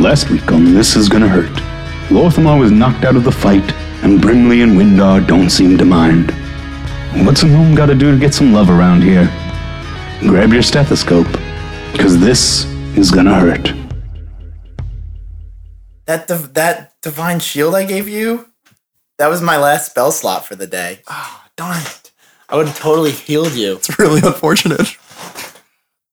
last 0.00 0.30
week 0.30 0.50
on 0.50 0.72
This 0.72 0.96
Is 0.96 1.10
Gonna 1.10 1.28
Hurt, 1.28 1.52
Lorthamar 2.08 2.58
was 2.58 2.70
knocked 2.70 3.04
out 3.04 3.16
of 3.16 3.24
the 3.24 3.32
fight, 3.32 3.72
and 4.02 4.20
Brimley 4.20 4.62
and 4.62 4.72
Windar 4.72 5.26
don't 5.26 5.50
seem 5.50 5.76
to 5.76 5.84
mind. 5.84 6.30
What's 7.26 7.42
a 7.42 7.46
gnome 7.46 7.74
gotta 7.74 7.94
do 7.94 8.10
to 8.10 8.18
get 8.18 8.32
some 8.32 8.52
love 8.52 8.70
around 8.70 9.02
here? 9.02 9.26
Grab 10.20 10.52
your 10.54 10.62
stethoscope, 10.62 11.30
because 11.92 12.18
this 12.18 12.64
is 12.96 13.10
gonna 13.10 13.34
hurt. 13.34 13.74
That 16.06 16.26
div- 16.26 16.54
that 16.54 16.94
divine 17.02 17.40
shield 17.40 17.74
I 17.74 17.84
gave 17.84 18.08
you, 18.08 18.48
that 19.18 19.28
was 19.28 19.42
my 19.42 19.58
last 19.58 19.90
spell 19.90 20.12
slot 20.12 20.46
for 20.46 20.56
the 20.56 20.66
day. 20.66 21.00
Oh, 21.08 21.44
darn 21.56 21.82
it! 21.82 22.10
I 22.48 22.56
would 22.56 22.68
have 22.68 22.78
totally 22.78 23.12
healed 23.12 23.52
you. 23.52 23.76
It's 23.76 23.98
really 23.98 24.22
unfortunate. 24.24 24.96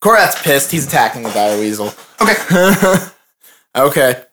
Korath's 0.01 0.41
pissed. 0.41 0.71
He's 0.71 0.85
attacking 0.85 1.23
the 1.23 1.31
dire 1.31 1.57
weasel. 1.57 1.93
Okay. 2.21 2.95
Okay. 3.77 4.23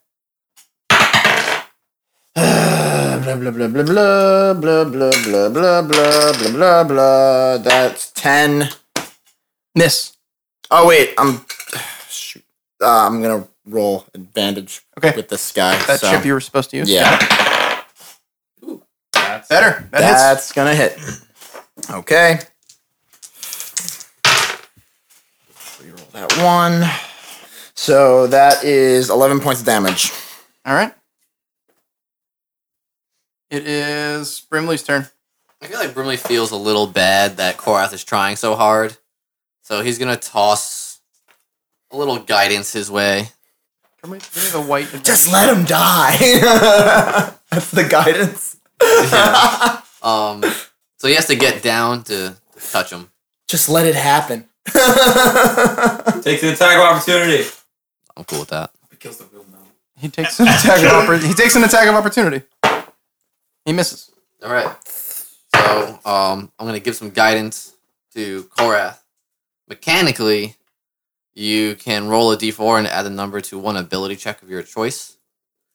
blah 2.35 3.37
blah 3.37 3.51
blah 3.51 3.69
blah 3.69 3.83
blah 3.85 4.55
blah 4.55 4.85
blah 4.85 5.13
blah 5.21 5.51
blah 5.51 5.83
blah 5.83 6.33
blah 6.33 6.51
blah 6.51 6.85
blah. 6.85 7.59
That's 7.59 8.11
ten. 8.13 8.71
Miss. 9.75 10.17
Oh 10.71 10.87
wait, 10.89 11.13
I'm 11.19 11.45
shoot. 12.09 12.43
Uh, 12.81 13.07
I'm 13.07 13.21
gonna 13.21 13.47
roll 13.67 14.07
advantage 14.15 14.81
Okay. 14.99 15.13
with 15.15 15.29
this 15.29 15.53
guy. 15.53 15.77
That 15.87 16.01
so- 16.01 16.11
chip 16.11 16.25
you 16.25 16.33
were 16.33 16.41
supposed 16.41 16.71
to 16.71 16.77
use. 16.79 16.89
Yeah, 16.89 17.19
That's 19.13 19.49
Better. 19.49 19.89
That 19.93 20.03
hits. 20.03 20.23
that's 20.23 20.53
gonna 20.53 20.75
hit. 20.75 20.99
Okay. 21.91 22.39
Reroll 25.83 26.11
that 26.13 26.33
one. 26.43 26.89
So 27.85 28.27
that 28.29 28.65
is 28.65 29.11
eleven 29.11 29.41
points 29.41 29.61
of 29.61 29.67
damage. 29.67 30.11
All 30.65 30.75
right. 30.75 30.95
It 33.51 33.67
is 33.67 34.41
Brimley's 34.49 34.83
turn. 34.83 35.07
I 35.61 35.67
feel 35.67 35.79
like 35.79 35.93
Brimley 35.93 36.17
feels 36.17 36.51
a 36.51 36.57
little 36.57 36.87
bad 36.87 37.37
that 37.37 37.59
Korath 37.59 37.93
is 37.93 38.03
trying 38.03 38.37
so 38.37 38.55
hard. 38.55 38.97
So 39.61 39.83
he's 39.83 39.99
gonna 39.99 40.17
toss 40.17 41.01
a 41.91 41.99
little 41.99 42.19
guidance 42.21 42.73
his 42.73 42.91
way. 42.91 43.29
Can 44.01 44.13
we 44.13 44.17
give 44.17 44.35
me 44.35 44.63
the 44.63 44.67
white? 44.67 44.89
Just 45.05 45.31
let 45.31 45.55
him 45.55 45.67
die. 45.67 46.17
That's 47.51 47.71
the 47.71 47.85
guidance. 47.85 48.57
Um, 50.03 50.43
so 50.97 51.07
he 51.07 51.17
has 51.17 51.27
to 51.27 51.37
get 51.37 51.63
down 51.63 52.03
to, 52.05 52.35
to 52.55 52.71
touch 52.73 52.91
him. 52.91 53.11
Just 53.47 53.69
let 53.69 53.85
it 53.85 53.95
happen. 53.95 54.49
Takes 54.65 56.41
the 56.41 56.53
attack 56.55 56.79
of 56.79 56.83
opportunity. 56.83 57.45
I'm 58.17 58.25
cool 58.25 58.41
with 58.41 58.51
that. 58.51 58.71
Kills 58.99 59.19
the 59.19 59.27
real 59.33 59.45
gnome. 59.51 59.61
He 59.99 60.09
takes 60.09 60.41
an 60.41 60.49
attack 60.49 60.79
of 60.79 60.91
oppor- 60.93 61.23
He 61.27 61.35
takes 61.35 61.55
an 61.57 61.65
attack 61.65 61.87
of 61.89 61.95
opportunity. 61.95 62.43
He 63.65 63.73
misses. 63.73 64.11
All 64.43 64.53
right. 64.53 64.77
So 64.89 65.99
um, 66.05 66.51
I'm 66.59 66.67
gonna 66.67 66.81
give 66.81 66.97
some 66.97 67.11
guidance 67.11 67.75
to 68.15 68.45
Korath. 68.45 68.99
Mechanically, 69.69 70.57
you 71.35 71.75
can 71.77 72.09
roll 72.09 72.33
a 72.33 72.37
d4 72.37 72.79
and 72.79 72.87
add 72.87 73.07
a 73.07 73.11
number 73.11 73.41
to 73.43 73.59
one 73.59 73.77
ability 73.77 74.17
check 74.17 74.43
of 74.43 74.49
your 74.51 74.63
choice. 74.63 75.17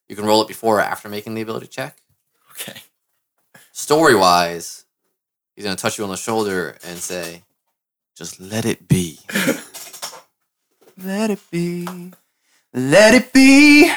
You 0.07 0.15
can 0.15 0.25
roll 0.25 0.41
it 0.41 0.47
before 0.47 0.77
or 0.77 0.81
after 0.81 1.07
making 1.09 1.35
the 1.35 1.41
ability 1.41 1.67
check. 1.67 1.97
Okay. 2.51 2.79
Story 3.71 4.15
wise, 4.15 4.85
he's 5.55 5.63
gonna 5.65 5.75
touch 5.75 5.97
you 5.97 6.03
on 6.03 6.09
the 6.09 6.17
shoulder 6.17 6.77
and 6.83 6.97
say, 6.99 7.43
"Just 8.15 8.39
let 8.39 8.65
it 8.65 8.87
be." 8.87 9.19
Let 11.01 11.29
it 11.29 11.39
be. 11.49 12.11
Let 12.73 13.13
it 13.13 13.33
be. 13.33 13.89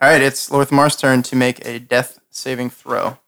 All 0.00 0.08
right, 0.08 0.20
it's 0.22 0.50
Lorthmar's 0.50 0.96
turn 0.96 1.22
to 1.24 1.36
make 1.36 1.64
a 1.66 1.78
death 1.78 2.20
saving 2.30 2.70
throw. 2.70 3.18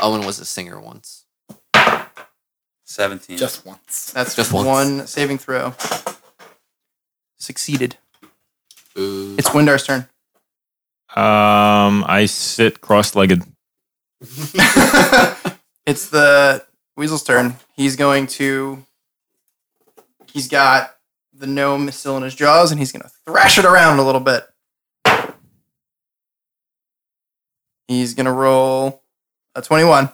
Owen 0.00 0.24
was 0.26 0.38
a 0.40 0.44
singer 0.44 0.80
once. 0.80 1.24
17. 2.84 3.38
Just 3.38 3.64
once. 3.64 4.12
That's 4.12 4.34
Just 4.34 4.50
just 4.50 4.52
once. 4.52 4.66
one 4.66 5.06
saving 5.06 5.38
throw. 5.38 5.74
Succeeded. 7.38 7.96
Ooh. 8.98 9.34
It's 9.38 9.52
Windar's 9.54 9.84
turn. 9.86 10.08
Um, 11.14 12.04
I 12.06 12.26
sit 12.26 12.80
cross-legged. 12.80 13.42
it's 15.86 16.08
the 16.08 16.64
Weasel's 16.96 17.22
turn. 17.22 17.56
He's 17.74 17.96
going 17.96 18.26
to. 18.28 18.84
He's 20.26 20.48
got 20.48 20.96
the 21.32 21.46
gnome 21.46 21.88
is 21.88 21.96
still 21.96 22.16
in 22.16 22.22
his 22.22 22.34
jaws, 22.34 22.70
and 22.70 22.78
he's 22.78 22.92
going 22.92 23.02
to 23.02 23.10
thrash 23.26 23.58
it 23.58 23.64
around 23.64 23.98
a 23.98 24.02
little 24.04 24.20
bit. 24.20 24.44
He's 27.88 28.14
going 28.14 28.26
to 28.26 28.32
roll 28.32 29.02
a 29.54 29.62
21. 29.62 30.10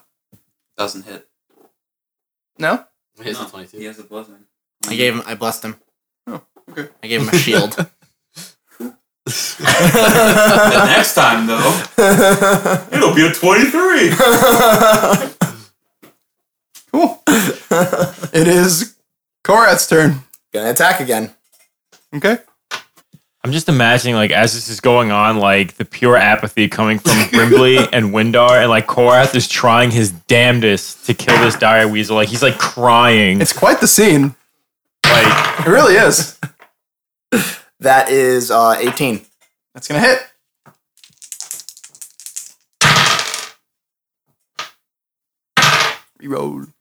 Doesn't 0.76 1.04
hit. 1.04 1.28
No? 2.58 2.84
Hits 3.20 3.38
No, 3.40 3.46
a 3.46 3.50
22. 3.50 3.78
He 3.78 3.84
has 3.84 3.98
a 3.98 4.04
blessing. 4.04 4.34
I 4.88 4.94
gave 4.96 5.14
him. 5.14 5.22
I 5.26 5.34
blessed 5.34 5.64
him. 5.64 5.76
Oh, 6.26 6.42
okay. 6.70 6.88
I 7.02 7.06
gave 7.06 7.22
him 7.22 7.28
a 7.28 7.36
shield. 7.36 7.76
The 9.28 10.84
next 10.86 11.14
time, 11.14 11.46
though, 11.46 11.82
it'll 12.90 13.14
be 13.14 13.26
a 13.26 13.32
23. 13.34 14.10
Cool. 16.90 17.22
it 18.32 18.48
is 18.48 18.96
Korath's 19.44 19.86
turn. 19.86 20.20
Gonna 20.53 20.70
attack 20.70 21.00
again. 21.00 21.34
Okay. 22.14 22.38
I'm 23.44 23.53
just 23.53 23.69
imagining, 23.69 24.14
like, 24.16 24.31
as 24.32 24.53
this 24.54 24.69
is 24.69 24.81
going 24.81 25.12
on, 25.12 25.38
like 25.38 25.75
the 25.75 25.84
pure 25.84 26.16
apathy 26.16 26.69
coming 26.69 26.98
from 26.98 27.28
Brimley 27.31 27.78
and 27.78 28.12
Windar, 28.12 28.60
and 28.60 28.69
like 28.69 28.86
Korath 28.86 29.34
is 29.34 29.47
trying 29.47 29.91
his 29.91 30.10
damnedest 30.10 31.06
to 31.06 31.14
kill 31.14 31.38
this 31.38 31.56
dire 31.56 31.86
weasel. 31.86 32.16
Like 32.16 32.28
he's 32.28 32.42
like 32.42 32.59
crying. 32.59 33.41
It's 33.41 33.53
quite 33.53 33.81
the 33.81 33.86
scene. 33.86 34.34
like 35.04 35.66
It 35.66 35.70
really 35.70 35.94
is. 35.94 36.38
That 37.80 38.10
is 38.10 38.50
uh, 38.50 38.75
18. 38.76 39.25
That's 39.72 39.86
going 39.86 40.03
to 40.03 40.09
hit. 40.09 40.19
Reroll. 46.20 46.72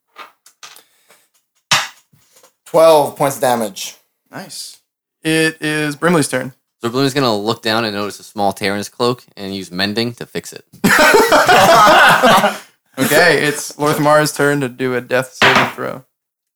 12 2.77 3.15
points 3.15 3.37
of 3.37 3.41
damage. 3.41 3.95
Nice. 4.29 4.79
It 5.23 5.63
is 5.63 5.95
Brimley's 5.95 6.27
turn. 6.27 6.53
So 6.79 6.91
Bloom's 6.91 7.11
gonna 7.11 7.35
look 7.35 7.63
down 7.63 7.83
and 7.85 7.95
notice 7.95 8.19
a 8.19 8.23
small 8.23 8.53
tear 8.53 8.73
in 8.73 8.77
his 8.77 8.87
cloak 8.87 9.23
and 9.35 9.55
use 9.55 9.71
mending 9.71 10.13
to 10.13 10.27
fix 10.27 10.53
it. 10.53 10.63
Okay, 12.99 13.43
it's 13.47 13.73
Lorthmar's 13.77 14.31
turn 14.31 14.61
to 14.61 14.69
do 14.69 14.95
a 14.95 15.01
death 15.01 15.37
saving 15.43 15.71
throw. 15.73 16.05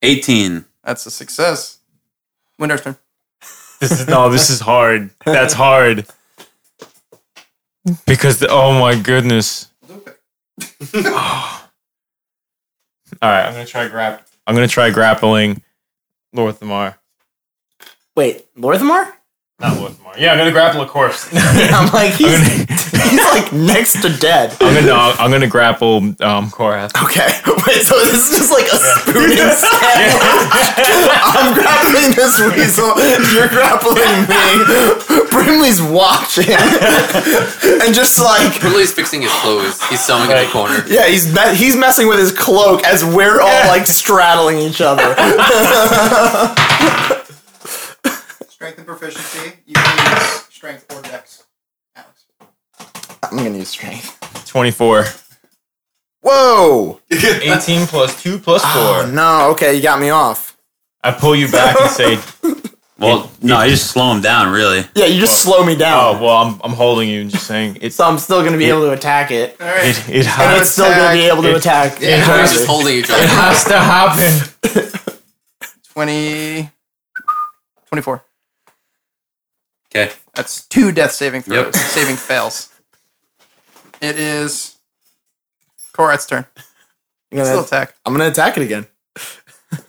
18. 0.02 0.64
That's 0.82 1.06
a 1.06 1.10
success. 1.10 1.78
Windar's 2.58 2.82
turn. 2.82 2.96
this 3.80 4.00
is 4.00 4.08
no, 4.08 4.28
this 4.28 4.50
is 4.50 4.58
hard. 4.60 5.10
That's 5.24 5.54
hard. 5.54 6.06
Because 8.06 8.38
the, 8.40 8.48
oh 8.48 8.78
my 8.78 8.96
goodness. 8.96 9.70
All 10.94 11.02
right, 13.22 13.46
I'm 13.46 13.52
gonna 13.52 13.66
try 13.66 13.86
grab. 13.88 14.20
I'm 14.46 14.54
gonna 14.56 14.66
try 14.68 14.90
grappling 14.90 15.62
Lorthamar. 16.34 16.96
Wait, 18.16 18.48
Lorthamar? 18.56 19.21
Not 19.62 19.76
Lorthamar. 19.78 20.18
Yeah, 20.18 20.32
I'm 20.32 20.38
gonna 20.38 20.50
grapple 20.52 20.82
a 20.82 20.86
corpse. 20.86 21.28
I'm 21.32 21.90
like, 21.92 22.12
he's, 22.12 22.28
I'm 22.28 22.66
gonna, 22.66 23.08
he's 23.08 23.24
like 23.32 23.52
next 23.52 24.02
to 24.02 24.10
dead. 24.18 24.52
I'm 24.60 24.74
gonna, 24.74 24.86
no, 24.86 25.14
I'm 25.18 25.30
gonna 25.30 25.46
grapple 25.46 25.98
um 26.20 26.50
Korath. 26.50 26.92
Okay, 27.02 27.30
wait, 27.66 27.80
so 27.86 27.96
this 28.00 28.28
is 28.28 28.36
just 28.36 28.50
like 28.52 28.66
a 28.66 28.76
spooning 28.76 29.38
sandwich. 29.56 30.20
I'm 31.32 31.54
grappling 31.54 32.12
this 32.12 32.36
weasel, 32.42 32.92
you're 33.32 33.48
grappling 33.48 34.28
me. 34.28 35.30
Brimley's 35.30 35.80
watching. 35.80 36.44
and 36.50 37.94
just 37.94 38.20
like, 38.20 38.60
Brimley's 38.60 38.92
fixing 38.92 39.22
his 39.22 39.32
clothes. 39.32 39.80
He's 39.88 40.00
sewing 40.04 40.28
in 40.30 40.36
the 40.36 40.48
corner. 40.52 40.84
yeah, 40.88 41.06
he's 41.06 41.32
me- 41.32 41.54
he's 41.56 41.76
messing 41.76 42.06
with 42.06 42.18
his 42.18 42.32
cloak 42.32 42.84
as 42.84 43.02
we're 43.04 43.40
all 43.40 43.66
like 43.68 43.86
straddling 43.86 44.58
each 44.58 44.80
other. 44.82 45.14
Strength 48.62 48.78
and 48.78 48.86
proficiency. 48.86 49.52
You 49.66 49.74
can 49.74 50.12
use 50.12 50.30
strength 50.48 50.86
or 50.94 51.02
dex. 51.02 51.42
Alex. 51.96 52.26
I'm 53.24 53.36
gonna 53.38 53.58
use 53.58 53.70
strength. 53.70 54.46
24. 54.46 55.04
Whoa! 56.22 57.00
18 57.10 57.88
plus 57.88 58.22
2 58.22 58.38
plus 58.38 58.62
4. 58.62 58.70
Oh 58.72 59.10
no, 59.12 59.50
okay, 59.50 59.74
you 59.74 59.82
got 59.82 59.98
me 60.00 60.10
off. 60.10 60.56
I 61.02 61.10
pull 61.10 61.34
you 61.34 61.50
back 61.50 61.74
and 61.80 61.90
say, 61.90 62.18
Well, 63.00 63.32
no, 63.42 63.60
you 63.62 63.70
just 63.70 63.90
slow 63.90 64.12
him 64.14 64.20
down, 64.20 64.52
really. 64.52 64.84
Yeah, 64.94 65.06
you 65.06 65.18
just 65.18 65.42
slow 65.42 65.64
me 65.64 65.74
down. 65.74 66.18
"Oh, 66.18 66.22
well, 66.24 66.36
I'm, 66.36 66.60
I'm 66.62 66.70
holding 66.70 67.08
you 67.08 67.22
and 67.22 67.30
just 67.30 67.48
saying 67.48 67.78
it's 67.80 67.96
so 67.96 68.04
I'm 68.04 68.18
still 68.18 68.44
gonna 68.44 68.58
be 68.58 68.66
able 68.66 68.82
to 68.82 68.92
attack 68.92 69.32
it. 69.32 69.60
All 69.60 69.66
right. 69.66 69.86
it, 69.86 70.08
it, 70.08 70.14
And 70.18 70.26
has, 70.26 70.60
it's 70.60 70.70
still 70.70 70.88
gonna 70.88 71.12
be 71.12 71.22
able 71.26 71.42
to 71.42 71.50
It- 71.50 71.56
attack. 71.56 71.94
it 72.00 72.14
He's 72.16 72.26
has- 72.26 72.52
just 72.52 72.66
holding 72.68 72.94
each 72.98 73.06
it 73.06 73.10
other. 73.10 73.26
has 73.26 73.64
to 73.64 73.76
happen. 73.76 75.18
20. 75.94 76.70
24. 77.86 78.24
Okay. 79.94 80.10
That's 80.34 80.66
two 80.68 80.90
death 80.90 81.12
saving 81.12 81.42
throws. 81.42 81.66
Yep. 81.66 81.74
Saving 81.74 82.16
fails. 82.16 82.70
It 84.00 84.18
is 84.18 84.76
Korath's 85.92 86.24
turn. 86.26 86.46
I'm 87.30 87.36
gonna, 87.38 87.44
Still 87.44 87.60
attack. 87.64 87.94
I'm 88.06 88.14
gonna 88.14 88.28
attack 88.30 88.56
it 88.56 88.62
again. 88.62 88.86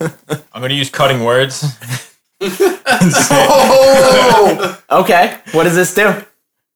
I'm 0.52 0.60
gonna 0.60 0.74
use 0.74 0.90
cutting 0.90 1.24
words. 1.24 1.64
Oh! 3.30 4.78
okay. 4.90 5.38
What 5.52 5.64
does 5.64 5.74
this 5.74 5.94
do? 5.94 6.22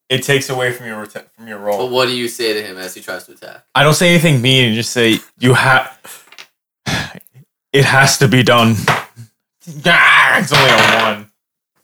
It 0.09 0.23
takes 0.23 0.49
away 0.49 0.73
from 0.73 0.87
your 0.87 1.05
reta- 1.05 1.29
from 1.33 1.47
your 1.49 1.59
But 1.59 1.91
what 1.91 2.07
do 2.07 2.17
you 2.17 2.29
say 2.29 2.55
to 2.55 2.63
him 2.63 2.79
as 2.79 2.95
he 2.95 3.03
tries 3.03 3.25
to 3.25 3.33
attack? 3.33 3.67
I 3.75 3.83
don't 3.83 3.93
say 3.93 4.09
anything 4.09 4.41
mean. 4.41 4.65
and 4.67 4.75
Just 4.75 4.91
say 4.93 5.19
you 5.39 5.53
have. 5.55 5.99
It 7.71 7.85
has 7.85 8.17
to 8.19 8.29
be 8.29 8.43
done. 8.43 8.77
Ah, 9.85 10.39
it's 10.41 10.51
only 10.51 10.71
a 10.71 11.03
one. 11.03 11.28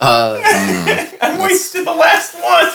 Uh, 0.04 0.40
mm, 0.42 1.18
I 1.22 1.40
wasted 1.42 1.86
the 1.86 1.94
last 1.94 2.34
one. 2.34 2.70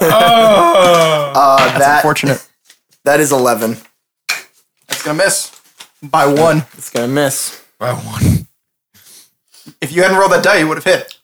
oh. 0.00 1.32
Uh, 1.34 1.56
That's 1.58 1.78
that 1.78 1.96
unfortunate. 1.96 2.48
that 3.04 3.20
is 3.20 3.32
eleven. 3.32 3.76
That's 4.88 5.02
gonna 5.02 5.18
miss 5.18 5.60
by 6.02 6.26
one. 6.26 6.58
It's 6.76 6.90
gonna 6.90 7.08
miss. 7.08 7.60
By 7.78 7.92
one. 7.92 8.46
If 9.80 9.92
you 9.92 10.02
hadn't 10.02 10.18
rolled 10.18 10.32
that 10.32 10.44
die, 10.44 10.58
you 10.58 10.68
would 10.68 10.76
have 10.78 10.84
hit. 10.84 11.18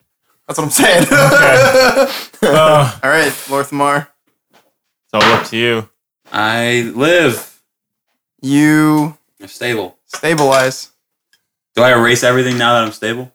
That's 0.47 0.59
what 0.59 0.65
I'm 0.65 0.71
saying. 0.71 1.07
Uh, 2.43 2.99
All 3.05 3.11
right, 3.11 3.31
Lorthamar. 3.49 4.07
it's 4.55 5.13
all 5.13 5.23
up 5.23 5.45
to 5.49 5.59
you. 5.59 5.87
I 6.33 6.91
live. 6.97 7.61
You 8.41 9.19
I'm 9.39 9.47
stable. 9.49 9.99
stabilize. 10.07 10.91
Do 11.77 11.83
I 11.83 11.91
erase 11.93 12.25
everything 12.25 12.57
now 12.57 12.73
that 12.73 12.85
I'm 12.85 12.93
stable? 12.93 13.31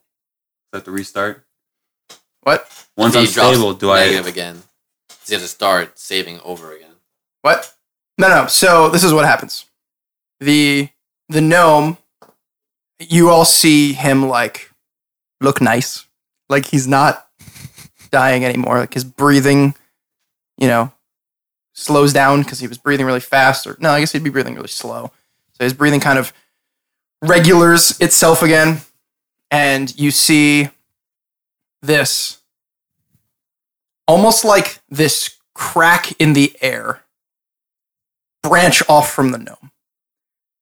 Do 0.76 0.78
I 0.78 0.80
have 0.80 0.86
to 0.86 0.92
restart? 0.92 1.46
What? 2.42 2.70
Once 2.98 3.14
he 3.14 3.22
I'm 3.22 3.26
stable, 3.28 3.74
do 3.74 3.92
I? 3.92 4.02
negative 4.02 4.28
again? 4.28 4.62
He's 5.22 5.30
gonna 5.30 5.48
start 5.48 5.98
saving 5.98 6.42
over 6.44 6.76
again. 6.76 6.92
What? 7.44 7.74
No, 8.18 8.28
no. 8.28 8.48
So 8.48 8.90
this 8.90 9.02
is 9.02 9.14
what 9.14 9.24
happens. 9.24 9.66
The 10.42 10.90
the 11.30 11.40
gnome. 11.40 11.98
You 13.00 13.30
all 13.30 13.46
see 13.46 13.94
him 13.94 14.28
like 14.28 14.70
look 15.40 15.62
nice, 15.62 16.08
like 16.50 16.66
he's 16.66 16.88
not 16.88 17.26
dying 18.12 18.44
anymore. 18.44 18.80
Like 18.80 18.94
his 18.94 19.06
breathing, 19.06 19.76
you 20.58 20.68
know, 20.68 20.92
slows 21.72 22.12
down 22.12 22.44
because 22.44 22.60
he 22.60 22.68
was 22.68 22.78
breathing 22.78 23.06
really 23.06 23.22
fast. 23.22 23.66
Or 23.66 23.78
no, 23.80 23.92
I 23.92 24.02
guess 24.02 24.12
he'd 24.12 24.26
be 24.26 24.30
breathing 24.30 24.56
really 24.56 24.68
slow. 24.68 25.12
So 25.54 25.64
his 25.64 25.74
breathing 25.74 26.02
kind 26.02 26.20
of 26.20 26.34
regulars 27.22 27.98
itself 28.02 28.44
again, 28.44 28.82
and 29.52 29.98
you 29.98 30.12
see 30.12 30.70
this 31.82 32.42
almost 34.08 34.46
like 34.46 34.80
this 34.90 35.38
crack 35.54 36.20
in 36.20 36.34
the 36.34 36.56
air 36.62 37.04
branch 38.44 38.82
off 38.88 39.12
from 39.12 39.32
the 39.32 39.38
gnome. 39.38 39.72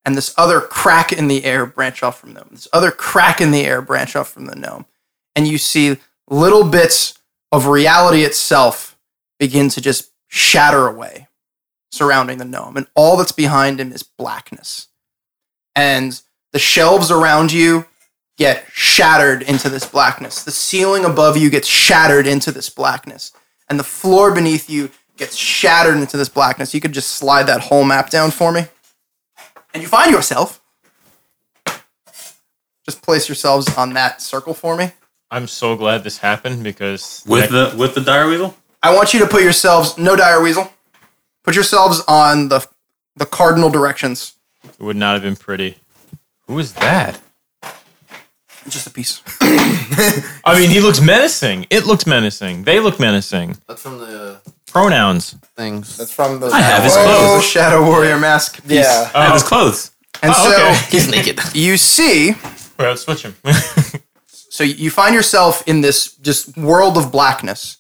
And 0.06 0.18
this 0.18 0.34
other 0.38 0.60
crack 0.60 1.14
in 1.14 1.28
the 1.28 1.46
air 1.46 1.66
branch 1.66 2.04
off 2.04 2.20
from 2.20 2.34
the 2.34 2.42
gnome. 2.42 2.50
This 2.52 2.68
other 2.74 2.92
crack 2.92 3.40
in 3.40 3.52
the 3.52 3.66
air 3.66 3.82
branch 3.82 4.16
off 4.16 4.30
from 4.30 4.46
the 4.46 4.56
gnome. 4.56 4.86
And 5.36 5.48
you 5.48 5.58
see 5.58 5.98
little 6.30 6.66
bits 6.66 7.18
of 7.52 7.68
reality 7.68 8.24
itself 8.24 8.98
begin 9.40 9.70
to 9.70 9.82
just 9.82 10.12
shatter 10.28 10.88
away 10.88 11.28
surrounding 11.92 12.38
the 12.38 12.46
gnome. 12.46 12.76
And 12.76 12.88
all 12.96 13.16
that's 13.18 13.32
behind 13.32 13.80
him 13.80 13.92
is 13.92 14.04
blackness. 14.04 14.88
And 15.76 16.22
the 16.52 16.60
shelves 16.60 17.10
around 17.10 17.52
you 17.52 17.86
get 18.38 18.66
shattered 18.72 19.44
into 19.44 19.70
this 19.70 19.86
blackness. 19.86 20.44
The 20.44 20.52
ceiling 20.52 21.06
above 21.06 21.38
you 21.38 21.50
gets 21.50 21.68
shattered 21.68 22.28
into 22.28 22.52
this 22.52 22.70
blackness. 22.70 23.32
And 23.70 23.80
the 23.80 23.84
floor 23.84 24.34
beneath 24.34 24.70
you 24.70 24.92
gets 25.18 25.36
shattered 25.36 25.98
into 25.98 26.18
this 26.18 26.30
blackness. 26.30 26.74
You 26.74 26.82
could 26.82 26.94
just 26.94 27.10
slide 27.10 27.44
that 27.44 27.62
whole 27.62 27.84
map 27.84 28.10
down 28.10 28.32
for 28.32 28.52
me. 28.52 28.66
And 29.74 29.82
you 29.82 29.90
find 29.90 30.12
yourself. 30.12 30.62
Just 32.86 33.02
place 33.02 33.30
yourselves 33.30 33.76
on 33.78 33.94
that 33.94 34.22
circle 34.22 34.54
for 34.54 34.76
me. 34.76 34.92
I'm 35.32 35.48
so 35.48 35.76
glad 35.76 36.04
this 36.04 36.18
happened 36.18 36.64
because 36.64 37.24
with 37.26 37.50
the 37.50 37.74
with 37.78 37.96
the 37.96 38.02
dire 38.02 38.28
weasel? 38.28 38.56
I 38.84 38.94
want 38.94 39.14
you 39.14 39.20
to 39.22 39.26
put 39.26 39.42
yourselves, 39.42 39.98
no 39.98 40.16
dire 40.16 40.42
weasel, 40.44 40.72
put 41.44 41.56
yourselves 41.56 42.02
on 42.08 42.50
the 42.50 42.68
the 43.16 43.26
cardinal 43.26 43.70
directions. 43.70 44.34
it 44.64 44.80
would 44.80 44.98
not 44.98 45.14
have 45.14 45.24
been 45.24 45.36
pretty. 45.36 45.78
Who 46.48 46.60
is 46.60 46.74
that? 46.74 47.20
Just 48.70 48.88
a 48.88 48.90
piece. 48.90 49.22
I 49.42 50.58
mean, 50.60 50.70
he 50.70 50.80
looks 50.80 51.02
menacing. 51.02 51.68
It 51.70 51.86
looks 51.86 52.06
menacing. 52.08 52.64
They 52.64 52.80
look 52.80 53.00
menacing. 53.00 53.58
That's 53.68 53.82
from 53.82 54.00
the 54.00 54.40
Pronouns. 54.68 55.36
things. 55.56 55.98
That's 55.98 56.12
from 56.14 56.40
the. 56.40 56.48
I 56.48 56.62
have 56.62 56.84
his 56.84 56.94
Oh, 56.96 57.04
clothes. 57.04 57.44
Shadow 57.46 57.86
Warrior 57.86 58.18
mask 58.18 58.62
piece. 58.64 58.72
Yeah. 58.72 59.12
Oh. 59.14 59.20
I 59.20 59.26
have 59.26 59.34
his 59.34 59.44
clothes. 59.44 59.92
And 60.22 60.32
Oh, 60.36 60.50
so 60.52 60.56
okay. 60.70 60.98
He's 60.98 61.10
naked. 61.10 61.40
you 61.56 61.78
see 61.78 62.34
Well, 62.80 62.90
let's 62.90 63.02
switch 63.04 63.24
him. 63.24 63.36
So 64.28 64.64
you 64.64 64.92
find 64.92 65.16
yourself 65.16 65.68
in 65.68 65.82
this 65.82 66.16
just 66.18 66.56
world 66.56 66.96
of 66.96 67.12
blackness, 67.12 67.78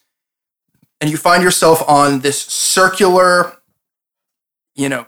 and 0.99 1.07
you 1.11 1.17
find 1.17 1.43
yourself 1.43 1.87
on 1.87 2.21
this 2.21 2.41
circular, 2.41 3.57
you 4.73 4.89
know, 4.89 5.05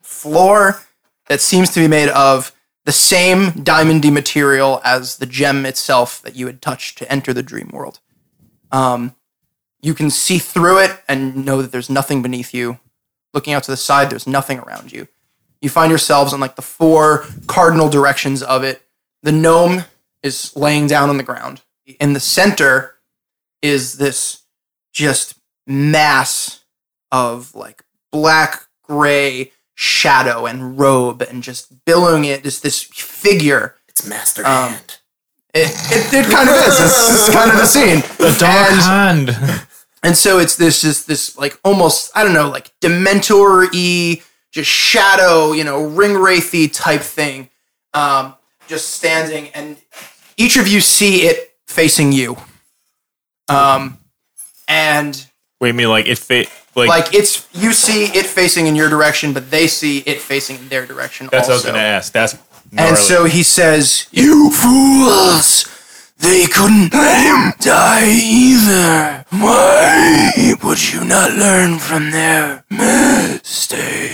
floor 0.00 0.80
that 1.28 1.42
seems 1.42 1.68
to 1.74 1.80
be 1.80 1.86
made 1.86 2.08
of 2.08 2.50
the 2.86 2.92
same 2.92 3.50
diamondy 3.50 4.12
material 4.12 4.80
as 4.84 5.16
the 5.16 5.26
gem 5.26 5.66
itself 5.66 6.22
that 6.22 6.36
you 6.36 6.46
had 6.46 6.62
touched 6.62 6.96
to 6.98 7.12
enter 7.12 7.34
the 7.34 7.42
dream 7.42 7.68
world. 7.72 7.98
Um, 8.70 9.16
you 9.82 9.92
can 9.92 10.08
see 10.08 10.38
through 10.38 10.78
it 10.78 11.02
and 11.08 11.44
know 11.44 11.60
that 11.60 11.72
there's 11.72 11.90
nothing 11.90 12.22
beneath 12.22 12.54
you. 12.54 12.78
Looking 13.34 13.54
out 13.54 13.64
to 13.64 13.72
the 13.72 13.76
side, 13.76 14.08
there's 14.08 14.28
nothing 14.28 14.60
around 14.60 14.92
you. 14.92 15.08
You 15.60 15.68
find 15.68 15.90
yourselves 15.90 16.32
in 16.32 16.38
like 16.38 16.54
the 16.54 16.62
four 16.62 17.26
cardinal 17.48 17.88
directions 17.88 18.40
of 18.40 18.62
it. 18.62 18.82
The 19.22 19.32
gnome 19.32 19.84
is 20.22 20.54
laying 20.54 20.86
down 20.86 21.10
on 21.10 21.16
the 21.16 21.24
ground. 21.24 21.62
In 21.98 22.12
the 22.12 22.20
center 22.20 22.98
is 23.62 23.98
this 23.98 24.42
just 24.92 25.34
mass 25.66 26.64
of 27.10 27.52
like 27.52 27.82
black 28.12 28.66
gray 28.84 29.50
shadow 29.76 30.46
and 30.46 30.78
robe 30.78 31.22
and 31.22 31.42
just 31.42 31.84
billowing 31.84 32.24
it 32.24 32.44
is 32.44 32.60
this 32.62 32.82
figure. 32.82 33.76
It's 33.88 34.04
Master 34.08 34.42
Um, 34.44 34.72
Hand. 34.72 34.98
It, 35.54 35.68
it, 35.92 36.12
it 36.26 36.30
kind 36.32 36.48
of 36.48 36.54
is. 36.56 36.80
It's, 36.80 37.10
it's 37.28 37.30
kind 37.32 37.50
of 37.50 37.56
the 37.58 37.66
scene. 37.66 38.00
the 38.18 38.36
dark 38.40 38.72
And- 38.72 39.28
hand. 39.30 39.66
and 40.02 40.16
so 40.16 40.38
it's 40.38 40.56
this 40.56 40.80
just 40.82 41.06
this 41.06 41.36
like 41.38 41.58
almost 41.64 42.10
I 42.16 42.24
don't 42.24 42.32
know 42.34 42.48
like 42.48 42.72
Dementor 42.80 43.68
y 43.72 44.22
just 44.50 44.68
shadow 44.70 45.52
you 45.52 45.64
know 45.64 45.84
ring 45.84 46.12
wraithy 46.16 46.68
type 46.72 47.02
thing, 47.02 47.50
um, 47.94 48.34
just 48.66 48.90
standing 48.96 49.48
and 49.50 49.76
each 50.38 50.56
of 50.56 50.66
you 50.68 50.80
see 50.80 51.22
it 51.26 51.52
facing 51.66 52.12
you, 52.12 52.36
um, 53.48 53.98
and 54.68 55.26
Wait, 55.60 55.74
me 55.74 55.86
like 55.86 56.06
if 56.06 56.30
it 56.30 56.48
fit 56.48 56.48
like, 56.76 56.88
like 56.88 57.14
it's 57.14 57.48
you 57.52 57.72
see 57.72 58.04
it 58.06 58.26
facing 58.26 58.66
in 58.66 58.76
your 58.76 58.88
direction, 58.88 59.32
but 59.32 59.50
they 59.50 59.66
see 59.66 59.98
it 60.00 60.20
facing 60.20 60.56
in 60.56 60.68
their 60.68 60.86
direction. 60.86 61.28
that's 61.30 61.48
what 61.48 61.54
I 61.54 61.56
was 61.56 61.64
gonna 61.64 61.78
ask. 61.78 62.12
That's 62.12 62.36
gnarly. 62.70 62.90
And 62.90 62.98
so 62.98 63.24
he 63.24 63.42
says, 63.42 64.06
You 64.12 64.50
fools! 64.50 65.72
They 66.18 66.46
couldn't 66.46 66.94
let 66.94 67.26
him 67.26 67.52
die 67.60 68.08
either. 68.08 69.24
Why 69.30 70.54
would 70.62 70.92
you 70.92 71.04
not 71.04 71.32
learn 71.32 71.78
from 71.78 72.10
their 72.10 72.64
mistakes? 72.70 74.06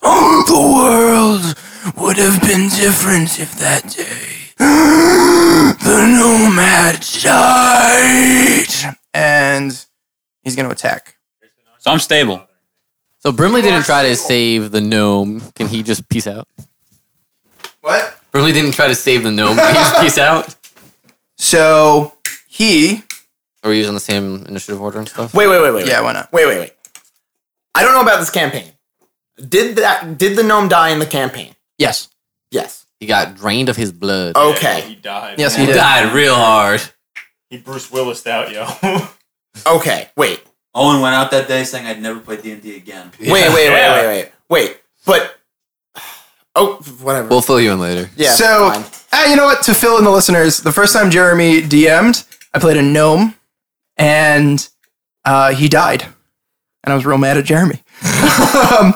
Oh, 0.00 0.44
the 0.46 0.60
world 0.76 1.56
would 1.96 2.18
have 2.18 2.40
been 2.40 2.68
different 2.68 3.40
if 3.40 3.58
that 3.58 3.90
day 3.96 4.36
the 4.58 6.06
nomad 6.06 7.04
died. 7.22 8.96
And 9.12 9.72
he's 10.42 10.54
going 10.54 10.68
to 10.68 10.72
attack. 10.72 11.15
So 11.86 11.92
I'm 11.92 12.00
stable. 12.00 12.44
So 13.20 13.30
Brimley 13.30 13.62
didn't 13.62 13.84
try 13.84 14.02
to 14.08 14.16
save 14.16 14.72
the 14.72 14.80
gnome. 14.80 15.40
Can 15.54 15.68
he 15.68 15.84
just 15.84 16.08
peace 16.08 16.26
out? 16.26 16.48
What? 17.80 18.18
Brimley 18.32 18.50
didn't 18.52 18.72
try 18.72 18.88
to 18.88 18.94
save 18.96 19.22
the 19.22 19.30
gnome. 19.30 19.56
Can 19.56 19.68
he 19.68 19.74
just 19.74 20.00
peace 20.00 20.18
out? 20.18 20.56
So 21.38 22.12
he, 22.48 23.04
Are 23.62 23.70
we 23.70 23.78
using 23.78 23.94
the 23.94 24.00
same 24.00 24.44
initiative 24.46 24.82
order 24.82 24.98
and 24.98 25.08
stuff? 25.08 25.32
Wait, 25.32 25.46
wait, 25.46 25.62
wait, 25.62 25.74
wait. 25.74 25.86
yeah, 25.86 26.00
why 26.00 26.12
not? 26.12 26.32
Wait, 26.32 26.46
wait, 26.46 26.58
wait. 26.58 26.72
I 27.76 27.84
don't 27.84 27.92
know 27.92 28.02
about 28.02 28.18
this 28.18 28.30
campaign. 28.30 28.72
Did 29.48 29.76
that? 29.76 30.18
Did 30.18 30.36
the 30.36 30.42
gnome 30.42 30.66
die 30.66 30.88
in 30.88 30.98
the 30.98 31.06
campaign? 31.06 31.54
Yes. 31.78 32.08
Yes. 32.50 32.84
He 32.98 33.06
got 33.06 33.36
drained 33.36 33.68
of 33.68 33.76
his 33.76 33.92
blood. 33.92 34.34
Okay. 34.34 34.80
he 34.80 34.94
died. 34.96 35.38
Yes, 35.38 35.54
he 35.54 35.60
he 35.60 35.66
did. 35.68 35.74
died 35.74 36.12
real 36.12 36.34
hard. 36.34 36.80
He 37.48 37.58
Bruce 37.58 37.92
Willis 37.92 38.26
out, 38.26 38.50
yo. 38.50 38.66
Okay. 39.66 40.10
Wait. 40.16 40.42
Owen 40.76 41.00
went 41.00 41.14
out 41.14 41.30
that 41.32 41.48
day 41.48 41.64
saying 41.64 41.86
I'd 41.86 42.00
never 42.02 42.20
play 42.20 42.36
D 42.40 42.52
and 42.52 42.62
D 42.62 42.76
again. 42.76 43.10
Wait. 43.18 43.30
Wait. 43.32 43.48
Wait. 43.54 43.70
Wait. 43.70 44.06
Wait. 44.06 44.32
Wait. 44.48 44.80
But. 45.04 45.32
Oh, 46.58 46.76
whatever. 47.02 47.28
We'll 47.28 47.42
fill 47.42 47.60
you 47.60 47.70
in 47.72 47.80
later. 47.80 48.08
yeah. 48.16 48.30
So, 48.30 48.70
fine. 48.72 48.82
ah, 49.12 49.26
you 49.28 49.36
know 49.36 49.44
what? 49.44 49.62
To 49.64 49.74
fill 49.74 49.98
in 49.98 50.04
the 50.04 50.10
listeners, 50.10 50.56
the 50.56 50.72
first 50.72 50.94
time 50.94 51.10
Jeremy 51.10 51.60
DM'd, 51.60 52.24
I 52.54 52.58
played 52.58 52.78
a 52.78 52.82
gnome, 52.82 53.34
and 53.98 54.66
uh, 55.26 55.52
he 55.52 55.68
died, 55.68 56.04
and 56.82 56.92
I 56.92 56.94
was 56.94 57.04
real 57.04 57.18
mad 57.18 57.36
at 57.36 57.44
Jeremy. 57.44 57.82
um, 58.80 58.94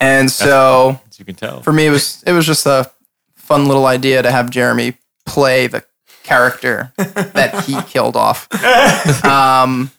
and 0.00 0.30
so 0.30 0.98
As 1.10 1.18
you 1.18 1.26
can 1.26 1.34
tell. 1.34 1.60
for 1.60 1.70
me, 1.70 1.84
it 1.84 1.90
was 1.90 2.22
it 2.26 2.32
was 2.32 2.46
just 2.46 2.64
a 2.64 2.90
fun 3.34 3.66
little 3.66 3.84
idea 3.84 4.22
to 4.22 4.30
have 4.30 4.48
Jeremy 4.48 4.94
play 5.26 5.66
the 5.66 5.84
character 6.22 6.94
that 6.96 7.64
he 7.66 7.78
killed 7.82 8.16
off. 8.16 8.48
Um, 9.22 9.90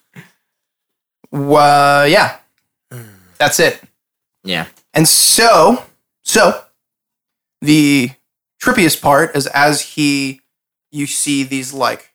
wa- 1.37 2.03
yeah, 2.03 2.37
that's 3.37 3.59
it. 3.59 3.81
Yeah. 4.43 4.67
And 4.93 5.07
so, 5.07 5.83
so 6.23 6.63
the 7.61 8.11
trippiest 8.61 9.01
part 9.01 9.35
is 9.35 9.47
as 9.47 9.81
he, 9.81 10.41
you 10.91 11.05
see 11.05 11.43
these 11.43 11.73
like, 11.73 12.13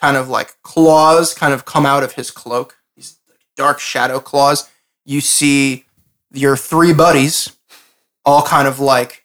kind 0.00 0.16
of 0.16 0.28
like 0.28 0.60
claws 0.62 1.34
kind 1.34 1.52
of 1.52 1.64
come 1.64 1.84
out 1.84 2.02
of 2.02 2.12
his 2.12 2.30
cloak, 2.30 2.76
these 2.96 3.18
dark 3.56 3.80
shadow 3.80 4.20
claws. 4.20 4.68
You 5.04 5.20
see 5.20 5.84
your 6.32 6.56
three 6.56 6.92
buddies 6.92 7.56
all 8.24 8.42
kind 8.42 8.68
of 8.68 8.78
like, 8.78 9.24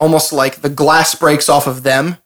almost 0.00 0.32
like 0.32 0.56
the 0.56 0.68
glass 0.68 1.14
breaks 1.14 1.48
off 1.48 1.66
of 1.66 1.82
them, 1.82 2.18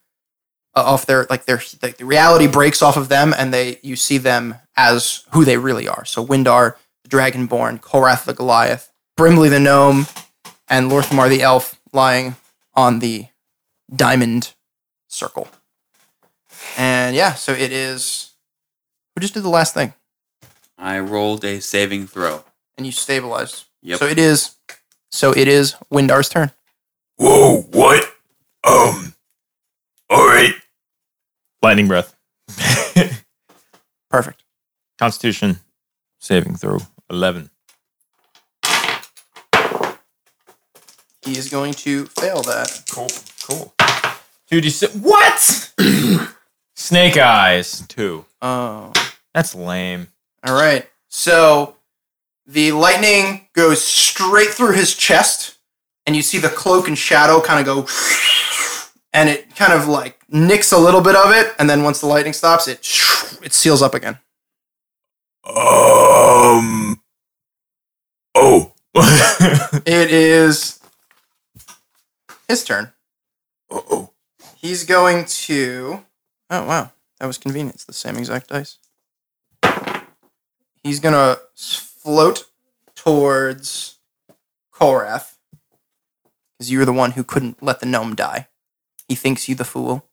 uh, 0.75 0.83
off 0.83 1.05
their 1.05 1.25
like 1.29 1.45
their 1.45 1.61
like 1.81 1.97
the 1.97 2.05
reality 2.05 2.47
breaks 2.47 2.81
off 2.81 2.97
of 2.97 3.09
them, 3.09 3.33
and 3.37 3.53
they 3.53 3.79
you 3.81 3.95
see 3.95 4.17
them 4.17 4.55
as 4.75 5.25
who 5.31 5.45
they 5.45 5.57
really 5.57 5.87
are. 5.87 6.05
So 6.05 6.25
Windar, 6.25 6.75
the 7.03 7.09
Dragonborn, 7.09 7.81
Korath 7.81 8.25
the 8.25 8.33
Goliath, 8.33 8.91
Brimley 9.17 9.49
the 9.49 9.59
gnome, 9.59 10.07
and 10.67 10.91
Lorthmar 10.91 11.29
the 11.29 11.41
elf 11.41 11.79
lying 11.91 12.35
on 12.73 12.99
the 12.99 13.27
diamond 13.93 14.53
circle. 15.07 15.47
And 16.77 17.15
yeah, 17.15 17.33
so 17.33 17.51
it 17.51 17.71
is. 17.71 18.33
We 19.15 19.21
just 19.21 19.33
did 19.33 19.43
the 19.43 19.49
last 19.49 19.73
thing? 19.73 19.93
I 20.77 20.99
rolled 20.99 21.43
a 21.43 21.59
saving 21.59 22.07
throw. 22.07 22.45
And 22.77 22.85
you 22.85 22.91
stabilized. 22.91 23.65
Yep. 23.81 23.99
So 23.99 24.05
it 24.05 24.17
is. 24.17 24.55
So 25.11 25.31
it 25.31 25.47
is 25.47 25.75
Windar's 25.91 26.29
turn. 26.29 26.51
Whoa, 27.17 27.63
what? 27.71 28.13
Um, 28.63 29.13
all 30.09 30.25
right. 30.25 30.53
Lightning 31.61 31.87
breath. 31.87 32.15
Perfect. 34.09 34.43
Constitution 34.97 35.59
saving 36.19 36.55
throw 36.55 36.79
11. 37.09 37.49
He 41.25 41.37
is 41.37 41.49
going 41.49 41.73
to 41.73 42.05
fail 42.05 42.41
that. 42.43 42.83
Cool. 42.91 43.07
Cool. 43.43 43.73
2d6. 44.51 45.01
What? 45.01 45.73
Snake 46.75 47.17
eyes. 47.17 47.85
Two. 47.87 48.25
Oh. 48.41 48.91
That's 49.33 49.53
lame. 49.53 50.07
All 50.43 50.53
right. 50.55 50.89
So 51.09 51.75
the 52.47 52.71
lightning 52.71 53.47
goes 53.53 53.83
straight 53.83 54.49
through 54.49 54.73
his 54.73 54.95
chest, 54.95 55.57
and 56.05 56.15
you 56.15 56.21
see 56.21 56.39
the 56.39 56.49
cloak 56.49 56.87
and 56.87 56.97
shadow 56.97 57.41
kind 57.41 57.59
of 57.59 57.65
go, 57.65 57.87
and 59.13 59.29
it 59.29 59.55
kind 59.55 59.73
of 59.73 59.87
like 59.87 60.21
nicks 60.29 60.71
a 60.71 60.77
little 60.77 61.01
bit 61.01 61.15
of 61.15 61.31
it, 61.31 61.53
and 61.59 61.69
then 61.69 61.83
once 61.83 61.99
the 61.99 62.07
lightning 62.07 62.33
stops, 62.33 62.67
it 62.67 62.79
it 63.43 63.53
seals 63.53 63.81
up 63.81 63.93
again. 63.93 64.19
Um. 65.45 67.01
Oh. 68.35 68.73
It 69.85 70.11
is 70.11 70.79
his 72.47 72.63
turn. 72.63 72.91
oh. 73.69 74.11
He's 74.55 74.83
going 74.83 75.25
to. 75.25 76.03
Oh 76.49 76.65
wow, 76.65 76.91
that 77.19 77.27
was 77.27 77.37
convenient. 77.37 77.75
It's 77.75 77.85
the 77.85 77.93
same 77.93 78.17
exact 78.17 78.49
dice. 78.49 78.77
He's 80.83 80.99
gonna 80.99 81.37
float 81.55 82.45
towards 82.95 83.99
Korath 84.73 85.35
because 86.57 86.69
you 86.71 86.79
were 86.79 86.85
the 86.85 86.93
one 86.93 87.11
who 87.11 87.23
couldn't 87.23 87.63
let 87.63 87.79
the 87.79 87.85
gnome 87.85 88.15
die. 88.15 88.48
He 89.09 89.15
thinks 89.15 89.49
you 89.49 89.55
the 89.55 89.65
fool, 89.65 90.05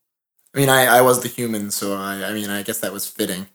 I 0.55 0.59
mean, 0.59 0.69
I, 0.71 0.87
I 0.87 1.01
was 1.03 1.21
the 1.23 1.29
human, 1.29 1.71
so 1.71 1.95
I, 1.95 2.25
I 2.29 2.33
mean, 2.33 2.49
I 2.51 2.63
guess 2.63 2.81
that 2.81 2.93
was 2.93 3.07
fitting. 3.07 3.47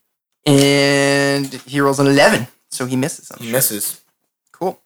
and 0.46 1.48
he 1.66 1.82
rolls 1.82 2.00
an 2.00 2.08
eleven, 2.08 2.48
so 2.70 2.86
he 2.86 2.96
misses. 2.96 3.30
I'm 3.32 3.40
He 3.40 3.46
sure. 3.46 3.54
misses. 3.58 4.02
Cool. 4.54 4.80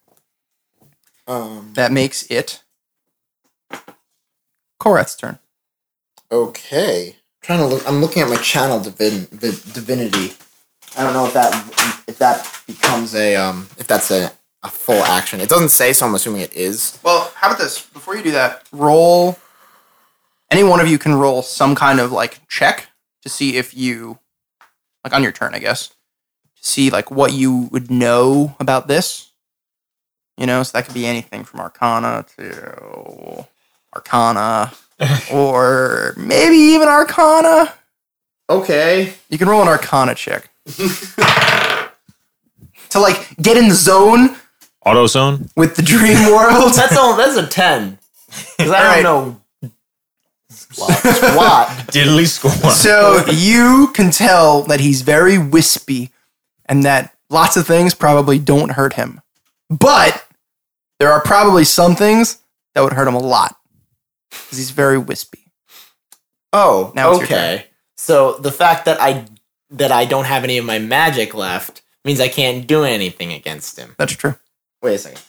Um, 1.27 1.71
That 1.75 1.91
makes 1.91 2.23
it 2.31 2.63
Korath's 4.81 5.15
turn. 5.15 5.39
okay. 6.31 7.15
trying 7.41 7.59
to 7.59 7.65
look. 7.65 7.87
I'm 7.87 8.01
looking 8.01 8.21
at 8.23 8.29
my 8.29 8.37
channel 8.37 8.79
divin, 8.79 9.27
vi- 9.31 9.73
divinity. 9.73 10.33
I 10.97 11.03
don't 11.03 11.13
know 11.13 11.25
if 11.27 11.33
that 11.33 11.53
if 12.07 12.17
that 12.19 12.49
becomes 12.67 13.13
a 13.15 13.35
um 13.35 13.67
if 13.77 13.87
that's 13.87 14.09
a, 14.11 14.31
a 14.63 14.69
full 14.69 15.03
action. 15.03 15.41
It 15.41 15.49
doesn't 15.49 15.69
say, 15.69 15.93
so 15.93 16.05
I'm 16.05 16.15
assuming 16.15 16.41
it 16.41 16.53
is. 16.53 16.97
Well, 17.03 17.31
how 17.35 17.47
about 17.49 17.59
this? 17.59 17.85
Before 17.87 18.15
you 18.15 18.23
do 18.23 18.31
that, 18.31 18.63
roll. 18.71 19.37
Any 20.51 20.63
one 20.63 20.79
of 20.79 20.87
you 20.87 20.97
can 20.97 21.15
roll 21.15 21.41
some 21.41 21.75
kind 21.75 21.99
of 21.99 22.11
like 22.11 22.39
check 22.47 22.87
to 23.23 23.29
see 23.29 23.57
if 23.57 23.73
you, 23.75 24.19
like 25.03 25.13
on 25.13 25.23
your 25.23 25.31
turn, 25.31 25.55
I 25.55 25.59
guess, 25.59 25.87
to 25.89 25.95
see 26.61 26.89
like 26.89 27.09
what 27.11 27.33
you 27.33 27.67
would 27.71 27.89
know 27.89 28.55
about 28.59 28.87
this. 28.87 29.31
You 30.37 30.45
know, 30.45 30.63
so 30.63 30.77
that 30.77 30.85
could 30.85 30.93
be 30.93 31.05
anything 31.05 31.43
from 31.45 31.61
Arcana 31.61 32.25
to 32.37 33.45
Arcana, 33.95 34.73
or 35.31 36.13
maybe 36.17 36.57
even 36.57 36.87
Arcana. 36.89 37.73
Okay. 38.49 39.13
You 39.29 39.37
can 39.37 39.47
roll 39.47 39.61
an 39.61 39.67
Arcana 39.69 40.13
check 40.13 40.49
to 42.89 42.99
like 42.99 43.35
get 43.41 43.57
in 43.57 43.69
the 43.69 43.75
zone 43.75 44.35
Auto 44.85 45.07
zone? 45.07 45.49
with 45.55 45.75
the 45.77 45.81
dream 45.81 46.27
world. 46.27 46.73
That's 46.75 46.95
all. 46.97 47.15
That's 47.17 47.37
a 47.37 47.47
ten. 47.47 47.97
Because 48.57 48.71
I 48.71 49.01
don't 49.01 49.03
know. 49.03 49.41
Squat. 50.75 51.67
Diddly 51.91 52.27
score. 52.27 52.51
So 52.71 53.25
you 53.31 53.91
can 53.93 54.11
tell 54.11 54.63
that 54.63 54.79
he's 54.79 55.01
very 55.01 55.37
wispy 55.37 56.11
and 56.65 56.83
that 56.83 57.15
lots 57.29 57.57
of 57.57 57.65
things 57.67 57.93
probably 57.93 58.39
don't 58.39 58.71
hurt 58.71 58.93
him. 58.93 59.21
But 59.69 60.25
there 60.99 61.11
are 61.11 61.21
probably 61.21 61.63
some 61.63 61.95
things 61.95 62.39
that 62.73 62.81
would 62.81 62.93
hurt 62.93 63.07
him 63.07 63.15
a 63.15 63.19
lot 63.19 63.55
because 64.29 64.57
he's 64.57 64.71
very 64.71 64.97
wispy. 64.97 65.39
Oh, 66.53 66.91
Now 66.95 67.11
it's 67.11 67.29
your 67.29 67.39
okay. 67.39 67.65
So 67.97 68.33
the 68.37 68.51
fact 68.51 68.85
that 68.85 69.01
I 69.01 69.25
that 69.71 69.91
I 69.91 70.05
don't 70.05 70.25
have 70.25 70.43
any 70.43 70.57
of 70.57 70.65
my 70.65 70.79
magic 70.79 71.33
left 71.33 71.81
means 72.03 72.19
I 72.19 72.27
can't 72.27 72.67
do 72.67 72.83
anything 72.83 73.33
against 73.33 73.77
him. 73.79 73.95
That's 73.97 74.13
true. 74.13 74.35
Wait 74.81 74.95
a 74.95 74.97
second. 74.99 75.21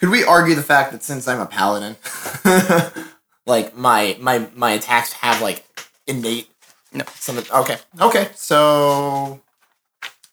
Could 0.00 0.08
we 0.10 0.24
argue 0.24 0.54
the 0.54 0.62
fact 0.62 0.92
that 0.92 1.02
since 1.02 1.26
I'm 1.28 1.40
a 1.40 1.46
paladin, 1.46 1.96
like 3.48 3.76
my 3.76 4.16
my 4.20 4.48
my 4.54 4.72
attacks 4.72 5.12
have 5.14 5.42
like 5.42 5.64
innate 6.06 6.48
No. 6.92 7.04
some 7.14 7.38
okay. 7.38 7.78
Okay. 8.00 8.28
So 8.36 9.40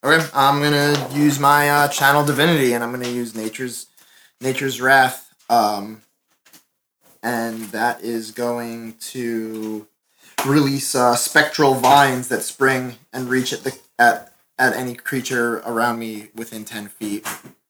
okay. 0.03 0.27
I'm 0.33 0.61
gonna 0.61 1.09
use 1.13 1.39
my 1.39 1.69
uh, 1.69 1.87
channel 1.87 2.23
divinity 2.25 2.73
and 2.73 2.83
I'm 2.83 2.91
gonna 2.91 3.07
use 3.07 3.33
nature's 3.35 3.87
nature's 4.41 4.79
wrath. 4.81 5.33
Um 5.49 6.01
and 7.23 7.63
that 7.71 8.01
is 8.03 8.29
going 8.31 8.93
to 8.99 9.87
release 10.45 10.93
uh, 10.93 11.15
spectral 11.15 11.73
vines 11.73 12.27
that 12.27 12.43
spring 12.43 12.97
and 13.11 13.29
reach 13.29 13.51
at 13.51 13.63
the 13.63 13.75
at 13.97 14.31
at 14.59 14.73
any 14.75 14.93
creature 14.95 15.57
around 15.65 15.97
me 15.99 16.29
within 16.35 16.63
10 16.65 16.87
feet. 16.89 17.27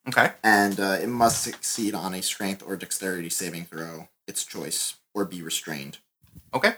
Okay. 0.08 0.30
and 0.44 0.78
uh, 0.78 0.98
it 1.02 1.08
must 1.08 1.42
succeed 1.42 1.92
on 1.92 2.14
a 2.14 2.22
strength 2.22 2.62
or 2.64 2.76
dexterity 2.76 3.28
saving 3.28 3.64
throw, 3.64 4.06
its 4.28 4.44
choice, 4.44 4.94
or 5.16 5.24
be 5.24 5.42
restrained. 5.42 5.98
Okay. 6.54 6.74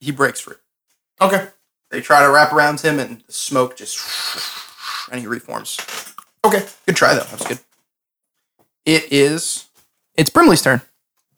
He 0.00 0.10
breaks 0.10 0.40
free. 0.40 0.56
Okay. 1.20 1.48
They 1.90 2.00
try 2.00 2.22
to 2.22 2.30
wrap 2.30 2.52
around 2.52 2.80
him 2.80 2.98
and 2.98 3.22
the 3.26 3.32
smoke 3.32 3.76
just 3.76 3.96
and 5.10 5.20
he 5.20 5.26
reforms. 5.26 5.78
Okay. 6.44 6.66
Good 6.84 6.96
try 6.96 7.14
though. 7.14 7.20
That 7.20 7.38
was 7.38 7.46
good. 7.46 7.60
It 8.84 9.12
is 9.12 9.66
it's 10.14 10.30
Brimley's 10.30 10.62
turn. 10.62 10.82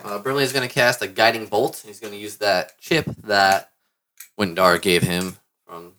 Uh, 0.02 0.18
Brimley 0.18 0.42
is 0.44 0.54
going 0.54 0.66
to 0.66 0.74
cast 0.74 1.02
a 1.02 1.06
guiding 1.06 1.44
bolt. 1.46 1.82
He's 1.86 2.00
going 2.00 2.14
to 2.14 2.18
use 2.18 2.36
that 2.36 2.78
chip 2.80 3.04
that 3.24 3.70
Windar 4.40 4.80
gave 4.80 5.02
him 5.02 5.36
from 5.66 5.92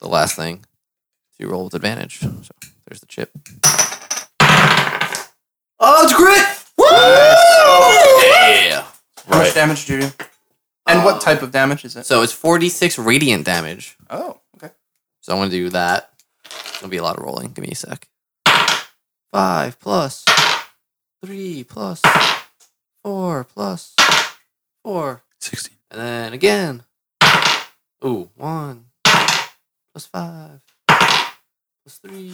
the 0.00 0.08
last 0.08 0.34
thing 0.34 0.64
to 1.38 1.46
roll 1.48 1.64
with 1.64 1.74
advantage. 1.74 2.18
So 2.18 2.34
there's 2.86 2.98
the 3.00 3.06
chip. 3.06 3.30
Oh, 5.78 6.02
it's 6.02 6.14
grit! 6.14 6.56
Yeah. 8.68 8.84
How 9.28 9.38
much 9.38 9.45
damage 9.56 9.86
do 9.86 9.94
you 9.94 10.00
do? 10.02 10.10
And 10.86 11.02
what 11.02 11.22
type 11.22 11.40
of 11.40 11.50
damage 11.50 11.84
is 11.86 11.96
it? 11.96 12.04
So 12.04 12.22
it's 12.22 12.32
46 12.32 12.98
radiant 12.98 13.46
damage. 13.46 13.96
Oh, 14.10 14.38
okay. 14.56 14.72
So 15.22 15.32
I'm 15.32 15.38
going 15.38 15.50
to 15.50 15.56
do 15.56 15.70
that. 15.70 16.12
It's 16.44 16.80
going 16.80 16.88
to 16.90 16.94
be 16.94 16.98
a 16.98 17.02
lot 17.02 17.16
of 17.16 17.24
rolling. 17.24 17.52
Give 17.52 17.64
me 17.64 17.70
a 17.72 17.74
sec. 17.74 18.06
Five 19.32 19.80
plus 19.80 20.24
three 21.24 21.64
plus 21.64 22.02
four 23.02 23.44
plus 23.44 23.94
four. 24.84 25.22
16. 25.40 25.74
And 25.90 26.00
then 26.00 26.32
again. 26.34 26.82
Ooh, 28.04 28.28
one 28.36 28.84
plus 29.92 30.06
five 30.06 30.60
plus 30.86 31.98
three 32.02 32.32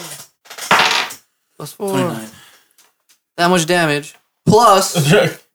plus 1.56 1.72
four. 1.72 1.90
29. 1.90 2.28
That 3.36 3.48
much 3.48 3.64
damage. 3.66 4.16
Plus, 4.44 5.10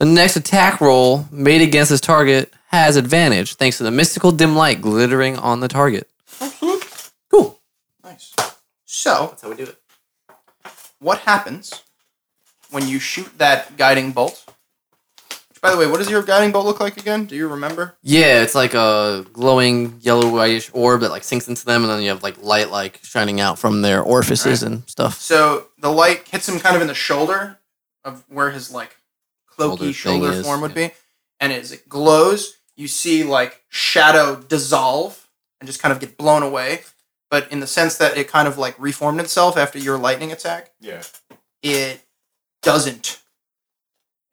the 0.00 0.06
next 0.06 0.34
attack 0.36 0.80
roll 0.80 1.26
made 1.30 1.60
against 1.60 1.90
this 1.90 2.00
target 2.00 2.52
has 2.68 2.96
advantage 2.96 3.54
thanks 3.56 3.76
to 3.78 3.84
the 3.84 3.90
mystical 3.90 4.32
dim 4.32 4.56
light 4.56 4.80
glittering 4.80 5.36
on 5.38 5.60
the 5.60 5.68
target. 5.68 6.08
Cool. 7.30 7.60
Nice. 8.02 8.32
So, 8.86 9.28
That's 9.30 9.42
how 9.42 9.50
we 9.50 9.56
do 9.56 9.64
it. 9.64 9.76
what 11.00 11.18
happens 11.20 11.82
when 12.70 12.88
you 12.88 12.98
shoot 12.98 13.36
that 13.38 13.76
guiding 13.76 14.12
bolt? 14.12 14.42
Which, 15.50 15.60
by 15.60 15.70
the 15.70 15.76
way, 15.76 15.86
what 15.86 15.98
does 15.98 16.08
your 16.10 16.22
guiding 16.22 16.50
bolt 16.50 16.64
look 16.64 16.80
like 16.80 16.96
again? 16.96 17.26
Do 17.26 17.36
you 17.36 17.48
remember? 17.48 17.96
Yeah, 18.02 18.42
it's 18.42 18.54
like 18.54 18.72
a 18.72 19.26
glowing 19.34 19.98
yellow 20.00 20.30
whitish 20.32 20.70
orb 20.72 21.02
that 21.02 21.10
like 21.10 21.24
sinks 21.24 21.46
into 21.46 21.64
them, 21.66 21.82
and 21.82 21.90
then 21.90 22.02
you 22.02 22.08
have 22.08 22.22
like 22.22 22.42
light 22.42 22.70
like 22.70 23.00
shining 23.02 23.38
out 23.40 23.58
from 23.58 23.82
their 23.82 24.00
orifices 24.02 24.62
and 24.62 24.88
stuff. 24.88 25.20
So 25.20 25.66
the 25.78 25.90
light 25.92 26.26
hits 26.28 26.48
him 26.48 26.58
kind 26.58 26.74
of 26.74 26.80
in 26.82 26.88
the 26.88 26.94
shoulder 26.94 27.58
of 28.04 28.24
where 28.28 28.50
his 28.50 28.70
like 28.72 28.96
cloaky 29.68 29.94
Shoulder 29.94 30.26
shoulder, 30.26 30.32
is, 30.32 30.46
form 30.46 30.60
would 30.62 30.76
yeah. 30.76 30.88
be, 30.88 30.94
and 31.40 31.52
as 31.52 31.72
it 31.72 31.88
glows, 31.88 32.56
you 32.76 32.88
see 32.88 33.24
like 33.24 33.62
shadow 33.68 34.36
dissolve 34.36 35.28
and 35.60 35.66
just 35.68 35.80
kind 35.82 35.92
of 35.92 36.00
get 36.00 36.16
blown 36.16 36.42
away. 36.42 36.80
But 37.30 37.50
in 37.52 37.60
the 37.60 37.66
sense 37.66 37.96
that 37.98 38.16
it 38.16 38.28
kind 38.28 38.48
of 38.48 38.58
like 38.58 38.74
reformed 38.78 39.20
itself 39.20 39.56
after 39.56 39.78
your 39.78 39.98
lightning 39.98 40.32
attack, 40.32 40.72
Yeah. 40.80 41.02
it 41.62 42.02
doesn't 42.62 43.20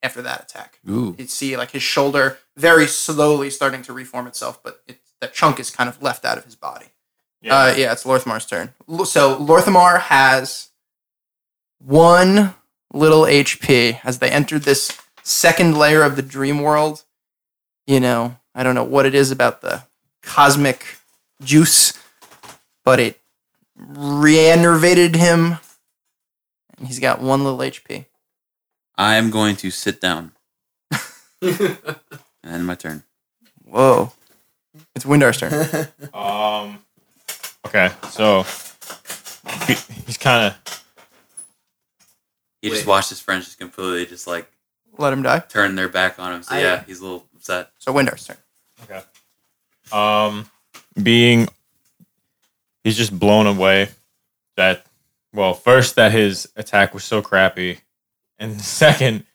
after 0.02 0.22
that 0.22 0.44
attack. 0.44 0.80
Ooh. 0.90 1.16
You'd 1.18 1.30
see 1.30 1.58
like 1.58 1.72
his 1.72 1.84
shoulder 1.84 2.38
very 2.56 2.88
slowly 2.88 3.50
starting 3.50 3.82
to 3.84 3.94
reform 3.94 4.26
itself, 4.28 4.62
but 4.64 4.82
it, 4.88 5.00
that 5.22 5.34
chunk 5.34 5.60
is 5.60 5.70
kind 5.70 5.90
of 5.90 6.02
left 6.02 6.26
out 6.26 6.38
of 6.38 6.46
his 6.46 6.56
body. 6.56 6.88
Yeah. 7.42 7.56
Uh, 7.56 7.74
yeah, 7.76 7.92
it's 7.92 8.04
Lorthamar's 8.04 8.46
turn. 8.46 8.74
So 9.06 9.38
Lorthamar 9.38 10.00
has 10.02 10.70
one 11.80 12.56
little 12.94 13.24
HP 13.24 14.00
as 14.04 14.20
they 14.20 14.30
entered 14.30 14.64
this 14.64 14.98
second 15.28 15.78
layer 15.78 16.04
of 16.04 16.16
the 16.16 16.22
dream 16.22 16.62
world. 16.62 17.04
You 17.86 18.00
know, 18.00 18.38
I 18.56 18.64
don't 18.64 18.76
know 18.76 18.84
what 18.84 19.06
it 19.06 19.14
is 19.14 19.32
about 19.32 19.62
the 19.62 19.84
cosmic 20.22 20.98
juice, 21.42 21.94
but 22.84 23.00
it 23.00 23.20
re-enervated 23.76 25.16
him, 25.16 25.58
and 26.78 26.88
he's 26.88 27.00
got 27.00 27.22
one 27.22 27.44
little 27.44 27.60
HP. 27.60 28.06
I 28.98 29.16
am 29.16 29.30
going 29.30 29.56
to 29.58 29.70
sit 29.70 30.02
down. 30.02 30.32
and 31.42 31.98
end 32.44 32.66
my 32.66 32.76
turn. 32.76 33.04
Whoa! 33.64 34.12
It's 34.96 35.06
Windar's 35.06 35.38
turn. 35.38 35.88
Um. 36.14 36.80
Okay, 37.66 37.92
so 38.10 38.44
he, 39.68 39.74
he's 40.06 40.18
kind 40.18 40.54
of 40.54 40.84
He 42.62 42.70
just 42.70 42.88
watched 42.88 43.10
his 43.10 43.20
friends 43.20 43.46
just 43.46 43.60
completely 43.60 44.06
just 44.06 44.26
like 44.26 44.50
Let 44.98 45.14
him 45.14 45.22
die. 45.24 45.40
turn 45.40 45.76
their 45.76 45.90
back 45.90 46.20
on 46.20 46.34
him. 46.34 46.44
So 46.44 46.56
I- 46.56 46.60
yeah, 46.62 46.84
he's 46.86 47.00
a 47.00 47.04
little 47.04 47.26
upset. 47.36 47.72
So 47.80 47.92
Windar's 47.92 48.26
turn. 48.26 48.38
okay. 48.84 49.02
Um, 49.92 50.50
being 51.02 51.48
he's 52.84 52.98
just 52.98 53.18
blown 53.18 53.48
away 53.48 53.90
that 54.58 54.86
well, 55.34 55.54
first 55.54 55.96
that 55.96 56.12
his 56.12 56.48
attack 56.56 56.94
was 56.94 57.04
so 57.04 57.22
crappy, 57.22 57.80
and 58.40 58.60
second 58.82 59.26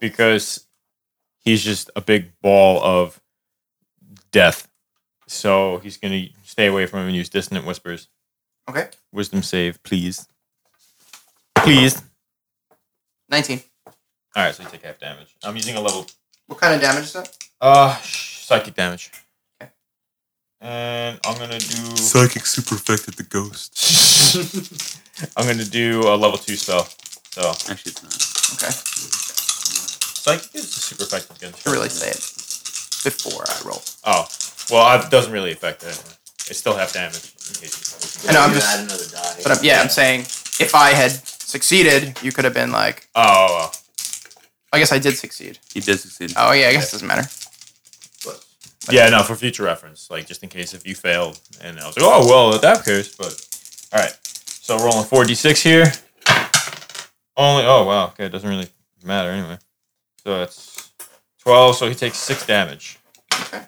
because 0.00 0.66
he's 1.44 1.64
just 1.64 1.90
a 1.96 2.00
big 2.00 2.30
ball 2.42 2.82
of 2.82 3.20
death. 4.32 4.68
So 5.26 5.78
he's 5.78 5.96
gonna 5.96 6.28
stay 6.44 6.66
away 6.66 6.86
from 6.86 7.00
him 7.00 7.06
and 7.08 7.16
use 7.16 7.28
dissonant 7.28 7.66
whispers. 7.66 8.08
Okay. 8.68 8.88
Wisdom 9.12 9.42
save, 9.42 9.82
please. 9.82 10.26
Please. 11.56 12.02
Nineteen. 13.28 13.60
All 14.36 14.42
right, 14.44 14.54
so 14.54 14.62
you 14.62 14.68
take 14.68 14.82
half 14.82 14.98
damage. 14.98 15.34
I'm 15.42 15.56
using 15.56 15.76
a 15.76 15.80
level 15.80 16.06
What 16.46 16.60
kind 16.60 16.74
of 16.74 16.80
damage 16.80 17.04
is 17.04 17.12
that? 17.14 17.36
uh 17.60 17.96
psychic 18.02 18.74
damage. 18.74 19.10
Okay. 19.62 19.70
And 20.60 21.18
I'm 21.24 21.38
gonna 21.38 21.58
do 21.58 21.96
Psychic 21.96 22.44
super 22.46 22.74
affected 22.74 23.14
the 23.14 23.22
ghost. 23.22 23.72
I'm 25.36 25.46
gonna 25.46 25.64
do 25.64 26.02
a 26.02 26.14
level 26.16 26.36
two 26.38 26.56
spell. 26.56 26.84
So 27.30 27.50
Actually, 27.70 27.92
it's 27.92 28.02
not. 28.02 28.12
Okay. 28.56 28.72
psychic 30.22 30.54
is 30.54 30.70
super 30.70 31.04
effective 31.04 31.36
against. 31.36 31.62
To 31.64 31.70
really 31.70 31.88
say 31.88 32.10
it 32.10 32.20
before 33.04 33.44
I 33.48 33.60
roll. 33.66 33.82
Oh, 34.04 34.26
well, 34.70 35.00
it 35.02 35.10
doesn't 35.10 35.32
really 35.32 35.52
affect 35.52 35.82
it. 35.82 35.86
Anyway. 35.88 36.14
It's 36.48 36.58
still 36.58 36.76
half 36.76 36.92
damage. 36.92 37.32
In 37.48 37.54
case 37.56 38.22
you- 38.24 38.30
I 38.30 38.32
know. 38.34 38.40
I'm 38.42 38.52
just. 38.52 38.68
add 38.68 38.84
another 38.84 39.04
die. 39.08 39.40
But 39.42 39.58
I'm, 39.58 39.64
yeah, 39.64 39.80
I'm 39.80 39.88
saying 39.88 40.20
if 40.60 40.74
I 40.74 40.90
had 40.90 41.10
succeeded, 41.12 42.18
you 42.22 42.32
could 42.32 42.44
have 42.44 42.54
been 42.54 42.70
like, 42.72 43.08
Oh, 43.14 43.46
well. 43.50 43.72
I 44.72 44.78
guess 44.78 44.92
I 44.92 44.98
did 44.98 45.16
succeed. 45.16 45.58
He 45.72 45.80
did 45.80 45.98
succeed. 45.98 46.32
Oh 46.36 46.52
yeah, 46.52 46.68
I 46.68 46.72
guess 46.72 46.88
it 46.88 46.92
doesn't 46.92 47.08
matter. 47.08 47.28
But 48.24 48.44
yeah, 48.94 49.08
no, 49.08 49.22
for 49.22 49.34
future 49.34 49.64
reference, 49.64 50.10
like 50.10 50.26
just 50.26 50.42
in 50.42 50.48
case 50.48 50.74
if 50.74 50.86
you 50.86 50.94
failed, 50.94 51.40
and 51.62 51.78
I 51.78 51.86
was 51.86 51.96
like, 51.96 52.06
oh 52.06 52.26
well, 52.26 52.54
in 52.54 52.60
that 52.60 52.84
case, 52.84 53.14
but 53.14 53.34
all 53.92 54.00
right. 54.00 54.16
So 54.22 54.76
rolling 54.78 55.04
four 55.04 55.24
d 55.24 55.34
six 55.34 55.62
here. 55.62 55.92
Only. 57.36 57.64
Oh 57.64 57.84
wow. 57.84 58.06
Okay, 58.08 58.26
it 58.26 58.30
doesn't 58.30 58.48
really 58.48 58.68
matter 59.04 59.30
anyway. 59.30 59.58
So 60.24 60.42
it's 60.42 60.90
twelve. 61.38 61.76
So 61.76 61.88
he 61.88 61.94
takes 61.94 62.18
six 62.18 62.44
damage. 62.46 62.98
Okay. 63.32 63.62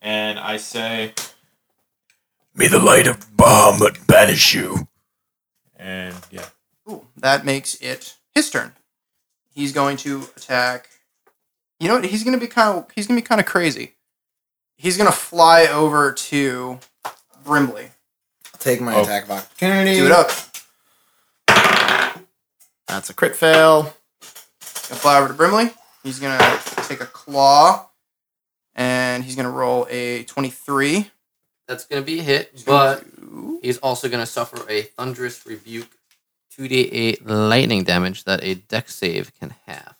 And 0.00 0.38
I 0.38 0.58
say, 0.58 1.14
"May 2.54 2.68
the 2.68 2.78
light 2.78 3.06
of 3.06 3.28
Bahamut 3.36 4.06
banish 4.06 4.54
you." 4.54 4.88
And 5.76 6.14
yeah. 6.30 6.46
Ooh, 6.88 7.06
that 7.16 7.44
makes 7.44 7.74
it 7.76 8.16
his 8.34 8.50
turn. 8.50 8.72
He's 9.54 9.72
going 9.72 9.96
to 9.98 10.24
attack. 10.36 10.88
You 11.80 11.88
know 11.88 11.94
what? 11.96 12.04
He's 12.04 12.24
gonna 12.24 12.38
be 12.38 12.46
kind 12.46 12.78
of. 12.78 12.86
He's 12.94 13.06
gonna 13.06 13.20
be 13.20 13.24
kind 13.26 13.40
of 13.40 13.46
crazy. 13.46 13.94
He's 14.76 14.96
gonna 14.96 15.12
fly 15.12 15.66
over 15.66 16.12
to 16.12 16.78
Brimley. 17.44 17.90
I'll 18.52 18.58
take 18.58 18.80
my 18.80 18.94
Oh. 18.94 19.02
attack 19.02 19.24
of 19.24 19.30
opportunity. 19.32 19.96
Do 19.96 20.06
it 20.06 20.12
up. 20.12 20.30
That's 22.86 23.10
a 23.10 23.14
crit 23.14 23.34
fail. 23.36 23.82
Gonna 24.88 25.00
fly 25.00 25.18
over 25.18 25.28
to 25.28 25.34
Brimley. 25.34 25.72
He's 26.02 26.18
gonna 26.18 26.60
take 26.86 27.00
a 27.00 27.06
claw, 27.06 27.88
and 28.74 29.24
he's 29.24 29.36
gonna 29.36 29.50
roll 29.50 29.86
a 29.90 30.24
twenty-three. 30.24 31.10
That's 31.66 31.86
gonna 31.86 32.02
be 32.02 32.20
a 32.20 32.22
hit, 32.22 32.62
but 32.66 33.04
he's 33.62 33.78
also 33.78 34.08
gonna 34.08 34.26
suffer 34.26 34.68
a 34.70 34.82
thunderous 34.82 35.46
rebuke, 35.46 35.88
two 36.54 36.68
d 36.68 36.88
eight 36.92 37.26
lightning 37.26 37.82
damage 37.84 38.24
that 38.24 38.42
a 38.44 38.54
dex 38.54 38.94
save 38.94 39.32
can 39.38 39.54
have. 39.66 39.96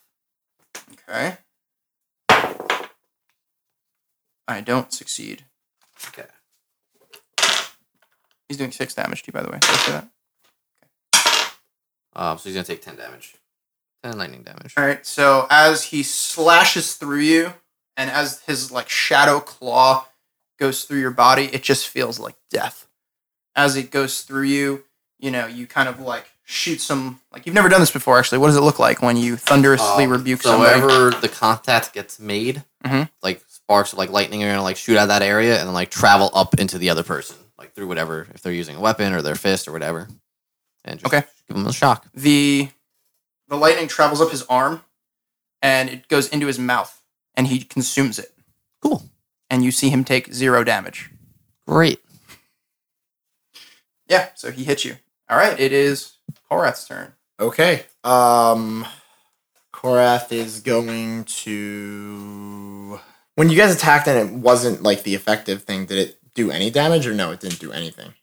Okay. 0.93 1.37
I 4.47 4.61
don't 4.61 4.93
succeed. 4.93 5.43
Okay. 6.07 6.27
He's 8.47 8.57
doing 8.57 8.71
six 8.71 8.93
damage 8.93 9.23
to 9.23 9.29
you, 9.29 9.33
by 9.33 9.41
the 9.41 9.49
way. 9.49 9.57
Did 9.59 9.69
I 9.69 9.75
say 9.75 9.91
that? 9.91 10.09
Um, 12.15 12.37
so 12.37 12.43
he's 12.43 12.53
gonna 12.53 12.63
take 12.63 12.81
ten 12.81 12.95
damage, 12.95 13.35
ten 14.03 14.17
lightning 14.17 14.43
damage. 14.43 14.73
All 14.77 14.85
right. 14.85 15.05
So 15.05 15.47
as 15.49 15.85
he 15.85 16.03
slashes 16.03 16.93
through 16.93 17.19
you, 17.19 17.53
and 17.97 18.09
as 18.09 18.41
his 18.41 18.71
like 18.71 18.87
shadow 18.87 19.39
claw 19.39 20.05
goes 20.57 20.85
through 20.85 20.99
your 20.99 21.11
body, 21.11 21.49
it 21.51 21.63
just 21.63 21.87
feels 21.87 22.19
like 22.19 22.35
death. 22.49 22.87
As 23.55 23.75
it 23.75 23.89
goes 23.91 24.21
through 24.21 24.43
you, 24.43 24.83
you 25.19 25.31
know, 25.31 25.47
you 25.47 25.65
kind 25.65 25.89
of 25.89 25.99
like 25.99 26.27
shoot 26.45 26.79
some. 26.81 27.19
Like 27.31 27.45
you've 27.45 27.55
never 27.55 27.69
done 27.69 27.79
this 27.81 27.91
before, 27.91 28.17
actually. 28.19 28.37
What 28.37 28.47
does 28.47 28.57
it 28.57 28.61
look 28.61 28.79
like 28.79 29.01
when 29.01 29.17
you 29.17 29.35
thunderously 29.35 30.05
Um, 30.05 30.11
rebuke 30.11 30.41
so 30.41 30.51
somebody? 30.51 30.79
wherever 30.81 31.09
the 31.11 31.27
contact 31.29 31.93
gets 31.93 32.19
made, 32.19 32.63
Mhm. 32.85 33.09
like 33.21 33.43
sparks 33.49 33.91
of 33.93 33.97
like 33.99 34.09
lightning 34.11 34.43
are 34.43 34.49
gonna 34.49 34.61
like 34.63 34.77
shoot 34.77 34.95
out 34.97 35.03
of 35.03 35.09
that 35.09 35.21
area 35.23 35.57
and 35.59 35.67
then 35.67 35.73
like 35.73 35.89
travel 35.91 36.29
up 36.33 36.53
into 36.59 36.77
the 36.77 36.89
other 36.89 37.03
person, 37.03 37.35
like 37.57 37.73
through 37.73 37.87
whatever 37.87 38.27
if 38.33 38.41
they're 38.41 38.53
using 38.53 38.75
a 38.75 38.79
weapon 38.79 39.11
or 39.13 39.21
their 39.21 39.35
fist 39.35 39.67
or 39.67 39.71
whatever, 39.71 40.07
and 40.83 40.99
just 40.99 41.07
Okay. 41.13 41.25
give 41.47 41.57
them 41.57 41.65
a 41.67 41.73
shock. 41.73 42.05
the 42.13 42.69
the 43.47 43.55
lightning 43.57 43.87
travels 43.87 44.21
up 44.21 44.31
his 44.31 44.41
arm, 44.43 44.83
and 45.61 45.89
it 45.89 46.07
goes 46.07 46.27
into 46.29 46.47
his 46.47 46.57
mouth, 46.59 47.01
and 47.35 47.47
he 47.47 47.63
consumes 47.63 48.17
it. 48.19 48.33
Cool, 48.81 49.09
And 49.51 49.63
you 49.63 49.71
see 49.71 49.89
him 49.89 50.03
take 50.03 50.33
zero 50.33 50.63
damage. 50.63 51.09
great. 51.67 52.01
Yeah. 54.07 54.29
So 54.35 54.51
he 54.51 54.63
hits 54.63 54.85
you. 54.85 54.97
All 55.29 55.37
right. 55.37 55.59
It 55.59 55.71
is 55.73 56.13
Korath's 56.49 56.87
turn. 56.87 57.13
Okay. 57.39 57.85
Um, 58.03 58.85
Korath 59.73 60.31
is 60.31 60.59
going 60.61 61.25
to. 61.25 62.99
When 63.35 63.49
you 63.49 63.57
guys 63.57 63.75
attacked 63.75 64.07
and 64.07 64.29
it 64.29 64.33
wasn't 64.35 64.83
like 64.83 65.03
the 65.03 65.15
effective 65.15 65.63
thing, 65.63 65.85
did 65.85 65.97
it 65.97 66.19
do 66.33 66.51
any 66.51 66.69
damage 66.69 67.05
or 67.07 67.13
no? 67.13 67.31
It 67.31 67.39
didn't 67.39 67.59
do 67.59 67.71
anything. 67.71 68.13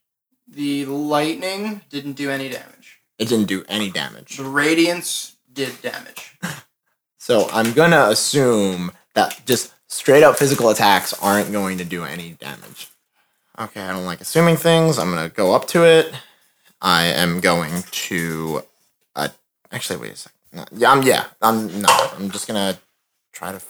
The 0.47 0.85
lightning 0.85 1.81
didn't 1.89 2.13
do 2.13 2.29
any 2.29 2.49
damage. 2.49 2.99
It 3.19 3.27
didn't 3.27 3.47
do 3.47 3.63
any 3.67 3.89
damage. 3.89 4.37
The 4.37 4.43
radiance 4.43 5.35
did 5.51 5.81
damage. 5.81 6.37
So 7.23 7.47
I'm 7.51 7.71
gonna 7.71 8.07
assume 8.09 8.91
that 9.13 9.43
just 9.45 9.71
straight 9.87 10.23
up 10.23 10.35
physical 10.35 10.67
attacks 10.71 11.13
aren't 11.21 11.53
going 11.53 11.77
to 11.77 11.85
do 11.85 12.03
any 12.03 12.31
damage. 12.31 12.89
Okay, 13.57 13.79
I 13.79 13.93
don't 13.93 14.03
like 14.05 14.19
assuming 14.19 14.57
things. 14.57 14.99
I'm 14.99 15.09
gonna 15.09 15.29
go 15.29 15.55
up 15.55 15.65
to 15.69 15.85
it. 15.85 16.13
I 16.83 17.05
am 17.05 17.39
going 17.39 17.71
to. 17.91 18.61
Uh, 19.15 19.29
actually, 19.71 19.97
wait 19.99 20.11
a 20.11 20.15
second. 20.17 20.37
No, 20.51 20.65
yeah, 20.73 20.91
I'm. 20.91 21.01
Yeah, 21.03 21.25
I'm. 21.41 21.81
No, 21.81 21.87
I'm 21.89 22.29
just 22.29 22.45
gonna 22.47 22.77
try 23.31 23.51
to 23.51 23.61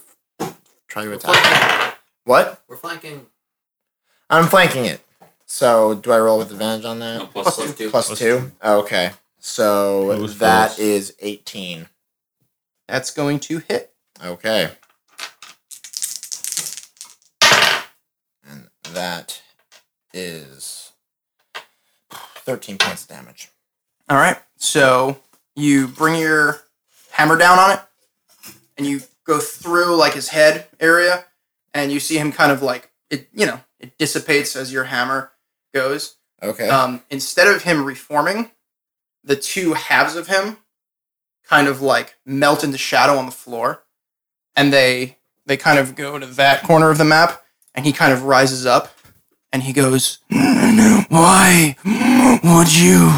f- 0.42 0.58
try 0.88 1.06
to 1.06 1.14
attack. 1.14 1.98
What? 2.26 2.62
We're 2.68 2.76
flanking. 2.76 3.28
I'm 4.30 4.46
flanking 4.48 4.86
it. 4.86 5.02
So, 5.46 5.94
do 5.94 6.12
I 6.12 6.20
roll 6.20 6.40
with 6.40 6.52
advantage 6.52 6.86
on 6.86 7.00
that? 7.00 7.20
No, 7.20 7.26
plus 7.28 7.56
Plus 7.56 7.78
two. 7.78 7.90
Plus 7.92 8.18
two. 8.18 8.52
Okay. 8.64 9.12
So 9.40 10.06
Close, 10.16 10.38
that 10.40 10.68
close. 10.70 10.80
is 10.80 11.16
18. 11.20 11.88
That's 12.88 13.12
going 13.12 13.40
to 13.42 13.60
hit. 13.60 13.92
Okay. 14.24 14.72
And 18.50 18.70
that 18.94 19.42
is 20.14 20.93
13 22.44 22.78
points 22.78 23.04
of 23.04 23.10
damage. 23.10 23.50
All 24.10 24.18
right. 24.18 24.38
So 24.58 25.18
you 25.56 25.88
bring 25.88 26.20
your 26.20 26.62
hammer 27.12 27.38
down 27.38 27.60
on 27.60 27.72
it, 27.72 27.80
and 28.78 28.88
you 28.88 29.02
go 29.26 29.40
through 29.40 29.96
like 29.96 30.14
his 30.14 30.30
head 30.30 30.68
area, 30.80 31.26
and 31.74 31.92
you 31.92 32.00
see 32.00 32.18
him 32.18 32.32
kind 32.32 32.52
of 32.52 32.62
like 32.62 32.92
it. 33.10 33.28
You 33.34 33.46
know, 33.46 33.60
it 33.80 33.98
dissipates 33.98 34.56
as 34.56 34.72
your 34.72 34.86
hammer 34.86 35.32
goes. 35.74 36.16
Okay. 36.42 36.68
Um, 36.70 37.04
instead 37.10 37.48
of 37.48 37.64
him 37.64 37.86
reforming, 37.86 38.52
the 39.24 39.36
two 39.36 39.74
halves 39.74 40.16
of 40.16 40.28
him 40.28 40.58
kind 41.44 41.68
of 41.68 41.82
like 41.82 42.16
melt 42.26 42.64
into 42.64 42.78
shadow 42.78 43.18
on 43.18 43.26
the 43.26 43.32
floor, 43.32 43.84
and 44.56 44.74
they 44.74 45.18
they 45.46 45.58
kind 45.58 45.80
of 45.80 45.96
go 45.96 46.20
to 46.20 46.26
that 46.26 46.64
corner 46.64 46.90
of 46.90 46.98
the 46.98 47.06
map, 47.06 47.44
and 47.74 47.86
he 47.86 47.94
kind 47.94 48.14
of 48.14 48.24
rises 48.24 48.66
up, 48.66 48.92
and 49.54 49.64
he 49.64 49.72
goes, 49.72 50.20
"Why 50.30 51.78
would 52.44 52.76
you 52.76 53.14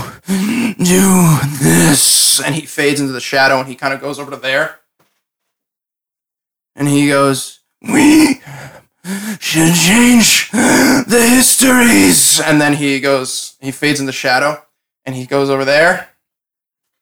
do 0.78 1.38
this?" 1.60 2.40
And 2.40 2.54
he 2.54 2.68
fades 2.68 3.00
into 3.00 3.14
the 3.14 3.22
shadow, 3.22 3.60
and 3.60 3.68
he 3.68 3.76
kind 3.76 3.94
of 3.96 4.02
goes 4.02 4.20
over 4.20 4.30
to 4.30 4.38
there, 4.38 4.82
and 6.76 6.88
he 6.88 7.08
goes, 7.08 7.62
"We 7.82 8.42
should 9.40 9.74
change 9.76 10.50
the 10.52 11.28
histories. 11.30 12.40
And 12.40 12.60
then 12.60 12.74
he 12.74 13.00
goes, 13.00 13.56
he 13.62 13.72
fades 13.72 14.00
in 14.00 14.06
the 14.06 14.12
shadow, 14.12 14.64
and 15.06 15.16
he 15.16 15.26
goes 15.26 15.50
over 15.50 15.66
there, 15.66 16.10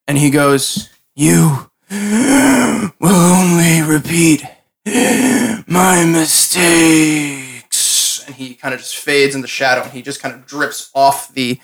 and 0.08 0.17
he 0.17 0.30
goes, 0.30 0.89
You 1.15 1.69
will 1.89 2.91
only 3.02 3.82
repeat 3.82 4.43
my 4.86 6.04
And 8.26 8.36
he 8.36 8.54
kind 8.56 8.74
of 8.74 8.80
just 8.80 8.98
fades 8.98 9.36
in 9.36 9.42
the 9.42 9.48
shadow, 9.48 9.82
and 9.82 9.92
he 9.92 10.02
just 10.02 10.22
kind 10.22 10.34
of 10.34 10.46
drips 10.46 10.92
off 10.94 11.34
the 11.34 11.60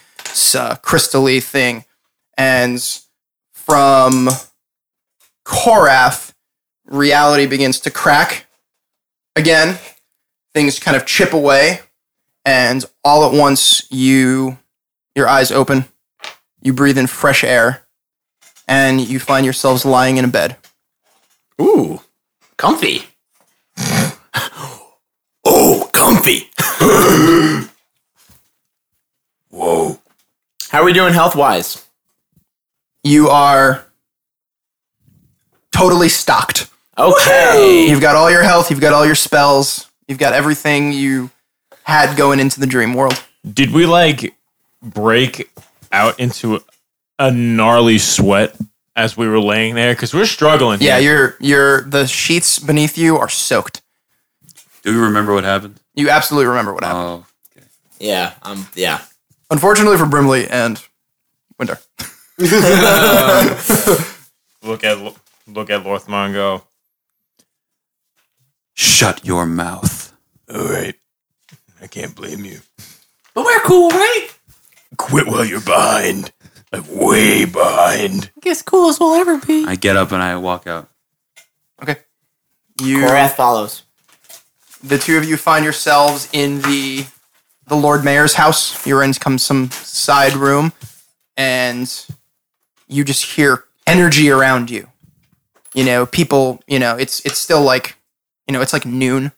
uh, 0.56 0.76
crystally 0.82 1.42
thing. 1.42 1.86
And 2.38 2.82
from 3.52 4.30
Korath, 5.46 6.34
reality 6.86 7.46
begins 7.46 7.80
to 7.80 7.92
crack 7.92 8.48
again 9.36 9.78
things 10.56 10.80
kind 10.80 10.98
of 10.98 11.06
chip 11.06 11.34
away 11.34 11.80
and 12.44 12.84
all 13.04 13.24
at 13.32 13.32
once 13.32 13.86
you 13.92 14.58
your 15.16 15.28
eyes 15.28 15.52
open 15.52 15.86
you 16.64 16.74
breathe 16.74 16.98
in 16.98 17.06
fresh 17.06 17.44
air 17.44 17.84
and 18.68 19.00
you 19.02 19.20
find 19.20 19.46
yourselves 19.46 19.86
lying 19.86 20.18
in 20.18 20.26
a 20.26 20.28
bed 20.28 20.58
Ooh, 21.62 22.02
comfy. 22.58 23.04
Whoa. 29.50 30.00
How 30.70 30.82
are 30.82 30.86
we 30.86 30.94
doing 30.94 31.14
health 31.14 31.36
wise? 31.36 31.86
you 33.02 33.30
are 33.30 33.86
totally 35.72 36.10
stocked 36.10 36.70
Okay. 36.98 37.88
you've 37.90 38.02
got 38.02 38.18
all 38.18 38.30
your 38.30 38.44
health 38.44 38.70
you've 38.70 38.82
got 38.82 38.92
all 38.92 39.06
your 39.06 39.16
spells 39.16 39.90
you've 40.10 40.18
got 40.18 40.34
everything 40.34 40.92
you 40.92 41.30
had 41.84 42.18
going 42.18 42.42
into 42.42 42.60
the 42.60 42.68
dream 42.68 42.94
world 42.94 43.24
Did 43.54 43.72
we 43.72 43.86
like 43.86 44.36
break 44.84 45.50
out 45.94 46.20
into 46.20 46.60
a 47.18 47.32
gnarly 47.32 48.00
sweat 48.00 48.54
as 48.98 49.16
we 49.16 49.30
were 49.30 49.40
laying 49.40 49.76
there? 49.76 49.94
Because 49.94 50.14
we're 50.14 50.26
struggling. 50.26 50.82
yeah 50.82 51.00
here. 51.00 51.14
you're 51.14 51.38
you're 51.40 51.82
the 51.90 52.06
sheets 52.06 52.60
beneath 52.60 52.98
you 52.98 53.18
are 53.18 53.30
soaked 53.30 53.82
Do 54.84 54.94
we 54.94 55.00
remember 55.00 55.34
what 55.34 55.46
happened? 55.46 55.80
You 56.00 56.10
absolutely 56.10 56.48
remember 56.48 56.74
what 56.74 56.84
happened 56.84 57.26
Oh, 57.58 57.62
Yeah, 58.00 58.34
um, 58.44 58.68
yeah. 58.76 59.02
unfortunately 59.52 59.98
for 59.98 60.06
brimley 60.06 60.48
and 60.48 60.82
Windar 61.60 61.80
look 64.64 64.84
at 64.86 64.98
look 65.48 65.70
at 65.70 65.84
Lorthmar 65.84 66.26
and 66.26 66.34
go. 66.34 66.64
shut 68.74 69.26
your 69.26 69.46
mouth. 69.46 70.14
All 70.54 70.66
right. 70.66 70.96
I 71.82 71.88
can't 71.88 72.16
blame 72.16 72.46
you. 72.46 72.60
But 73.34 73.46
we're 73.46 73.62
cool, 73.62 73.90
right? 73.90 74.28
Quit 74.98 75.28
while 75.28 75.46
you're 75.46 75.62
behind. 75.62 76.32
Like 76.72 76.84
way 76.90 77.46
behind. 77.46 78.32
I 78.38 78.40
guess 78.42 78.62
cool 78.62 78.90
as 78.90 79.00
we'll 79.00 79.16
ever 79.16 79.38
be. 79.38 79.66
I 79.66 79.76
get 79.76 79.98
up 79.98 80.12
and 80.12 80.22
I 80.22 80.36
walk 80.38 80.68
out. 80.68 80.90
Okay. 81.82 81.98
You, 82.82 83.00
Korath 83.00 83.32
follows. 83.36 83.84
The 84.84 84.98
two 84.98 85.18
of 85.18 85.26
you, 85.26 85.38
find 85.38 85.64
yourselves 85.64 86.30
in 86.34 86.62
the 86.62 87.06
the 87.68 87.76
Lord 87.76 88.04
Mayor's 88.04 88.34
house. 88.34 88.86
You're 88.86 89.04
in 89.04 89.14
some 89.14 89.70
side 89.72 90.34
room, 90.34 90.74
and 91.38 92.06
you 92.88 93.04
just 93.04 93.24
hear 93.36 93.66
energy 93.86 94.30
around 94.30 94.70
you. 94.70 94.88
You 95.74 95.84
know, 95.86 96.06
people. 96.06 96.62
You 96.68 96.80
know, 96.80 96.96
it's 96.96 97.26
it's 97.26 97.40
still 97.40 97.62
like, 97.62 97.96
you 98.48 98.54
know, 98.54 98.62
it's 98.62 98.74
like 98.74 98.86
noon, 98.86 99.32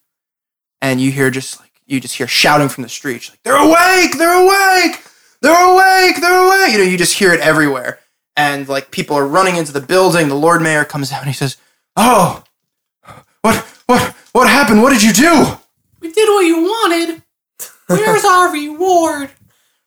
and 0.81 1.01
you 1.01 1.11
hear 1.11 1.29
just 1.29 1.59
like 1.59 1.71
you 1.85 1.99
just 1.99 2.15
hear 2.15 2.27
shouting 2.27 2.69
from 2.69 2.83
the 2.83 2.89
streets, 2.89 3.29
like 3.29 3.43
they're 3.43 3.55
awake, 3.55 4.17
they're 4.17 4.41
awake, 4.41 5.03
they're 5.41 5.73
awake, 5.73 6.21
they're 6.21 6.45
awake. 6.45 6.71
You 6.71 6.77
know, 6.79 6.83
you 6.85 6.97
just 6.97 7.17
hear 7.17 7.33
it 7.33 7.41
everywhere, 7.41 7.99
and 8.37 8.67
like 8.69 8.91
people 8.91 9.17
are 9.17 9.27
running 9.27 9.57
into 9.57 9.73
the 9.73 9.81
building. 9.81 10.29
The 10.29 10.35
Lord 10.35 10.61
Mayor 10.61 10.85
comes 10.85 11.11
out 11.11 11.19
and 11.19 11.27
he 11.27 11.33
says, 11.33 11.57
"Oh, 11.97 12.43
what 14.33 14.41
what 14.41 14.49
happened? 14.49 14.81
What 14.81 14.91
did 14.93 15.03
you 15.03 15.13
do?" 15.13 15.57
We 15.99 16.11
did 16.11 16.27
what 16.29 16.45
you 16.45 16.61
wanted. 16.63 17.21
Where's 17.87 18.25
our 18.25 18.51
reward? 18.51 19.29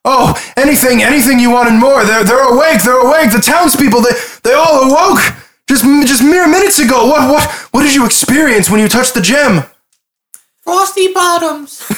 Oh, 0.04 0.34
anything, 0.56 1.02
anything 1.02 1.38
you 1.40 1.50
wanted 1.50 1.72
more. 1.78 2.04
They're 2.04 2.24
they're 2.24 2.52
awake. 2.54 2.82
They're 2.82 3.00
awake. 3.00 3.32
The 3.32 3.40
townspeople, 3.40 4.02
they 4.02 4.12
they 4.42 4.52
all 4.52 4.90
awoke 4.90 5.20
just 5.68 5.84
just 6.06 6.22
mere 6.22 6.46
minutes 6.46 6.78
ago. 6.78 7.06
What 7.06 7.28
what 7.30 7.50
what 7.72 7.82
did 7.82 7.94
you 7.94 8.04
experience 8.04 8.68
when 8.70 8.80
you 8.80 8.88
touched 8.88 9.14
the 9.14 9.22
gem? 9.22 9.64
Frosty 10.62 11.12
Bottoms. 11.12 11.80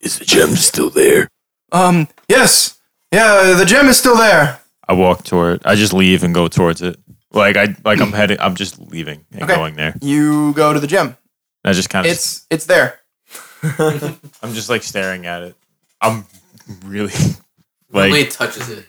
Is 0.00 0.18
the 0.18 0.24
gem 0.26 0.50
still 0.50 0.90
there? 0.90 1.28
Um, 1.72 2.08
yes, 2.28 2.78
yeah, 3.10 3.54
the 3.56 3.64
gem 3.64 3.88
is 3.88 3.96
still 3.98 4.16
there. 4.16 4.60
I 4.86 4.92
walk 4.92 5.24
toward. 5.24 5.56
It, 5.56 5.62
I 5.64 5.74
just 5.76 5.94
leave 5.94 6.22
and 6.22 6.34
go 6.34 6.46
towards 6.46 6.82
it. 6.82 6.98
Like 7.34 7.56
I 7.56 7.74
like 7.84 8.00
I'm 8.00 8.12
heading. 8.20 8.38
I'm 8.40 8.54
just 8.54 8.78
leaving 8.78 9.24
and 9.32 9.42
Okay. 9.42 9.54
going 9.54 9.74
there. 9.76 9.94
You 10.00 10.52
go 10.54 10.72
to 10.72 10.80
the 10.80 10.86
gym. 10.86 11.16
I 11.64 11.72
just 11.72 11.90
kind 11.90 12.06
of. 12.06 12.12
It's 12.12 12.46
it's 12.50 12.66
there. 12.66 13.00
I'm 13.78 14.52
just 14.52 14.68
like 14.68 14.82
staring 14.82 15.26
at 15.26 15.42
it. 15.42 15.56
I'm 16.00 16.26
really 16.84 17.12
Brimley 17.90 18.22
like 18.22 18.30
touches 18.30 18.68
it. 18.68 18.86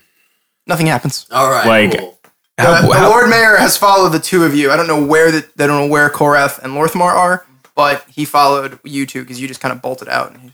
Nothing 0.68 0.88
happens. 0.88 1.28
All 1.32 1.50
right. 1.50 1.68
Like- 1.90 2.00
cool. 2.00 2.12
Uh, 2.58 2.82
the 2.84 3.10
Lord 3.10 3.30
Mayor 3.30 3.58
has 3.58 3.76
followed 3.76 4.14
the 4.14 4.20
two 4.20 4.46
of 4.46 4.56
you. 4.56 4.72
I 4.72 4.78
don't 4.78 4.88
know 4.88 5.04
where 5.04 5.30
the, 5.30 5.46
they 5.58 5.68
don't 5.68 5.78
know 5.78 5.92
where 5.92 6.10
Korath 6.10 6.58
and 6.64 6.72
Lorthmar 6.72 7.12
are, 7.12 7.46
but 7.76 8.06
he 8.08 8.24
followed 8.24 8.80
you 8.86 9.06
two 9.06 9.24
because 9.24 9.42
you 9.42 9.50
just 9.50 9.60
kind 9.60 9.74
of 9.74 9.82
bolted 9.82 10.08
out. 10.08 10.32
And 10.32 10.40
he, 10.42 10.52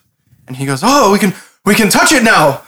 and 0.47 0.57
he 0.57 0.65
goes, 0.65 0.81
"Oh, 0.83 1.11
we 1.13 1.19
can 1.19 1.35
we 1.63 1.75
can 1.75 1.89
touch 1.91 2.11
it 2.11 2.23
now." 2.23 2.63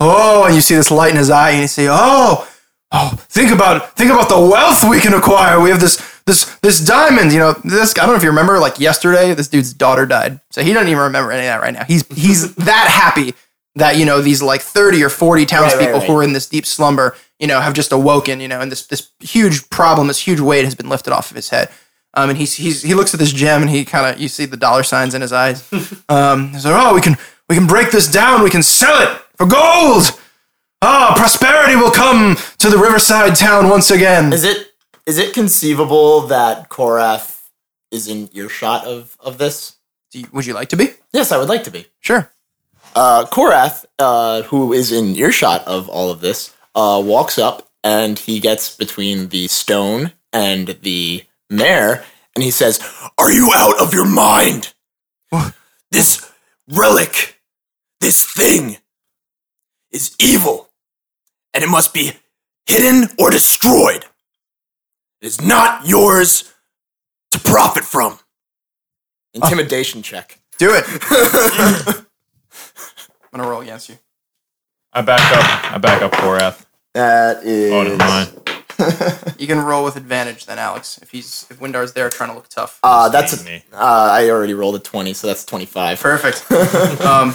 Oh, 0.00 0.44
and 0.46 0.54
you 0.54 0.62
see 0.62 0.74
this 0.76 0.90
light 0.90 1.10
in 1.10 1.18
his 1.18 1.28
eye, 1.28 1.50
and 1.50 1.60
you 1.60 1.66
say, 1.68 1.88
"Oh, 1.90 2.48
oh, 2.92 3.16
think 3.28 3.50
about 3.50 3.96
think 3.96 4.10
about 4.10 4.28
the 4.28 4.38
wealth 4.38 4.84
we 4.88 5.00
can 5.00 5.14
acquire. 5.14 5.60
We 5.60 5.70
have 5.70 5.80
this 5.80 5.96
this 6.26 6.44
this 6.60 6.84
diamond. 6.84 7.32
You 7.32 7.38
know, 7.38 7.52
this. 7.64 7.92
I 7.96 8.02
don't 8.02 8.10
know 8.10 8.16
if 8.16 8.22
you 8.22 8.30
remember, 8.30 8.58
like 8.58 8.80
yesterday, 8.80 9.34
this 9.34 9.48
dude's 9.48 9.72
daughter 9.72 10.06
died, 10.06 10.40
so 10.50 10.62
he 10.62 10.72
doesn't 10.72 10.88
even 10.88 11.02
remember 11.02 11.32
any 11.32 11.46
of 11.46 11.52
that 11.52 11.60
right 11.60 11.74
now. 11.74 11.84
He's 11.84 12.06
he's 12.08 12.54
that 12.66 12.88
happy 12.88 13.34
that 13.76 13.96
you 13.96 14.04
know 14.04 14.20
these 14.20 14.42
like 14.42 14.60
thirty 14.60 15.02
or 15.02 15.08
forty 15.08 15.46
townspeople 15.46 16.00
right, 16.00 16.06
who 16.06 16.16
are 16.16 16.22
in 16.22 16.32
this 16.32 16.48
deep 16.48 16.66
slumber, 16.66 17.16
you 17.38 17.46
know, 17.46 17.60
have 17.60 17.74
just 17.74 17.92
awoken. 17.92 18.40
You 18.40 18.48
know, 18.48 18.60
and 18.60 18.70
this 18.70 18.86
this 18.86 19.10
huge 19.20 19.68
problem, 19.70 20.08
this 20.08 20.20
huge 20.26 20.40
weight 20.40 20.64
has 20.64 20.74
been 20.74 20.88
lifted 20.88 21.12
off 21.12 21.30
of 21.30 21.36
his 21.36 21.50
head. 21.50 21.70
Um, 22.12 22.30
and 22.30 22.38
he's, 22.38 22.56
he's 22.56 22.82
he 22.82 22.94
looks 22.94 23.14
at 23.14 23.20
this 23.20 23.32
gem 23.32 23.62
and 23.62 23.70
he 23.70 23.84
kind 23.84 24.12
of 24.12 24.20
you 24.20 24.28
see 24.28 24.44
the 24.44 24.56
dollar 24.56 24.82
signs 24.82 25.14
in 25.14 25.22
his 25.22 25.32
eyes. 25.32 25.68
Um, 26.08 26.48
he's 26.52 26.64
like, 26.64 26.74
oh, 26.76 26.92
we 26.92 27.00
can 27.00 27.16
we 27.48 27.54
can 27.54 27.68
break 27.68 27.92
this 27.92 28.08
down. 28.08 28.42
We 28.42 28.50
can 28.50 28.64
sell 28.64 29.00
it 29.00 29.16
for 29.36 29.46
gold. 29.46 30.10
Ah, 30.82 31.14
prosperity 31.16 31.76
will 31.76 31.90
come 31.90 32.36
to 32.58 32.70
the 32.70 32.78
riverside 32.78 33.36
town 33.36 33.68
once 33.68 33.90
again. 33.90 34.32
Is 34.32 34.44
it 34.44 34.72
is 35.06 35.18
it 35.18 35.34
conceivable 35.34 36.22
that 36.22 36.68
Korath 36.68 37.48
is 37.90 38.08
in 38.08 38.30
earshot 38.32 38.86
of 38.86 39.16
of 39.20 39.38
this? 39.38 39.76
Do 40.10 40.20
you, 40.20 40.26
would 40.32 40.46
you 40.46 40.54
like 40.54 40.70
to 40.70 40.76
be? 40.76 40.88
Yes, 41.12 41.32
I 41.32 41.38
would 41.38 41.48
like 41.48 41.64
to 41.64 41.70
be. 41.70 41.86
Sure. 42.00 42.32
Uh, 42.94 43.24
Korath, 43.26 43.84
uh, 43.98 44.42
who 44.42 44.72
is 44.72 44.90
in 44.90 45.14
earshot 45.14 45.66
of 45.68 45.88
all 45.88 46.10
of 46.10 46.20
this, 46.20 46.52
uh, 46.74 47.00
walks 47.04 47.38
up 47.38 47.68
and 47.84 48.18
he 48.18 48.40
gets 48.40 48.74
between 48.74 49.28
the 49.28 49.46
stone 49.48 50.12
and 50.32 50.78
the 50.82 51.24
mayor, 51.50 52.04
and 52.34 52.42
he 52.42 52.50
says, 52.50 52.80
"Are 53.18 53.30
you 53.30 53.50
out 53.54 53.80
of 53.80 53.92
your 53.92 54.06
mind? 54.06 54.72
This 55.90 56.30
relic, 56.68 57.40
this 58.00 58.24
thing, 58.24 58.78
is 59.90 60.14
evil, 60.20 60.69
and 61.54 61.64
it 61.64 61.68
must 61.68 61.92
be 61.94 62.12
hidden 62.66 63.08
or 63.18 63.30
destroyed. 63.30 64.04
It 65.20 65.26
is 65.26 65.40
not 65.40 65.86
yours 65.86 66.52
to 67.32 67.38
profit 67.38 67.84
from." 67.84 68.18
Intimidation 69.34 70.02
check. 70.02 70.38
Do 70.58 70.72
it. 70.74 70.84
I'm 73.32 73.38
gonna 73.38 73.48
roll 73.48 73.60
against 73.60 73.88
you. 73.88 73.98
I 74.92 75.02
back 75.02 75.20
up. 75.20 75.72
I 75.74 75.78
back 75.78 76.02
up 76.02 76.12
Korath. 76.12 76.64
That 76.94 77.44
is. 77.44 77.72
Oh, 77.72 77.82
never 77.82 77.96
mind. 77.96 78.36
You 79.38 79.46
can 79.46 79.58
roll 79.58 79.84
with 79.84 79.96
advantage 79.96 80.46
then, 80.46 80.58
Alex. 80.58 80.98
If 81.02 81.10
he's 81.10 81.46
if 81.50 81.60
Windar's 81.60 81.92
there 81.92 82.08
trying 82.08 82.30
to 82.30 82.34
look 82.34 82.48
tough. 82.48 82.78
Uh, 82.82 83.10
that's 83.10 83.38
a, 83.40 83.44
me. 83.44 83.62
uh, 83.74 84.08
I 84.10 84.30
already 84.30 84.54
rolled 84.54 84.74
a 84.74 84.78
twenty, 84.78 85.12
so 85.12 85.26
that's 85.26 85.44
twenty 85.44 85.66
five. 85.66 86.00
Perfect. 86.00 86.50
um, 87.02 87.34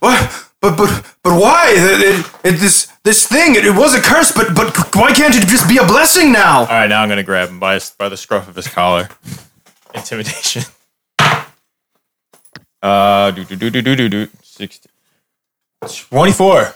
what? 0.00 0.47
But 0.60 0.76
but 0.76 1.16
but 1.22 1.40
why? 1.40 1.70
It, 1.70 2.00
it, 2.18 2.26
it, 2.44 2.58
this 2.58 2.92
this 3.04 3.26
thing 3.26 3.54
it, 3.54 3.76
was 3.76 3.94
a 3.94 4.00
curse, 4.00 4.32
but 4.32 4.54
but 4.54 4.94
why 4.94 5.12
can't 5.12 5.34
it 5.36 5.46
just 5.46 5.68
be 5.68 5.78
a 5.78 5.86
blessing 5.86 6.32
now? 6.32 6.60
All 6.60 6.66
right, 6.66 6.88
now 6.88 7.02
I'm 7.02 7.08
gonna 7.08 7.22
grab 7.22 7.48
him 7.48 7.60
by 7.60 7.74
his, 7.74 7.90
by 7.90 8.08
the 8.08 8.16
scruff 8.16 8.48
of 8.48 8.56
his 8.56 8.66
collar. 8.66 9.08
Intimidation. 9.94 10.62
Uh, 12.82 13.30
do 13.32 13.44
do 13.44 13.56
do 13.56 13.70
do 13.70 13.82
do 13.82 13.96
do 13.96 14.08
do. 14.08 14.28
Sixty. 14.42 14.88
Twenty-four. 16.10 16.74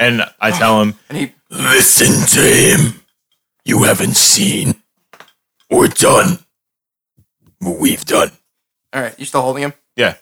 And 0.00 0.22
I 0.40 0.50
tell 0.50 0.80
him, 0.80 0.94
And 1.10 1.18
he 1.18 1.32
Listen 1.50 2.26
to 2.28 2.40
him. 2.40 3.00
You 3.64 3.84
haven't 3.84 4.16
seen 4.16 4.82
or 5.70 5.88
done 5.88 6.38
what 7.58 7.78
we've 7.78 8.04
done. 8.04 8.30
all 8.94 9.02
right. 9.02 9.14
You 9.18 9.26
still 9.26 9.42
holding 9.42 9.62
him? 9.64 9.72
yeah. 9.96 10.16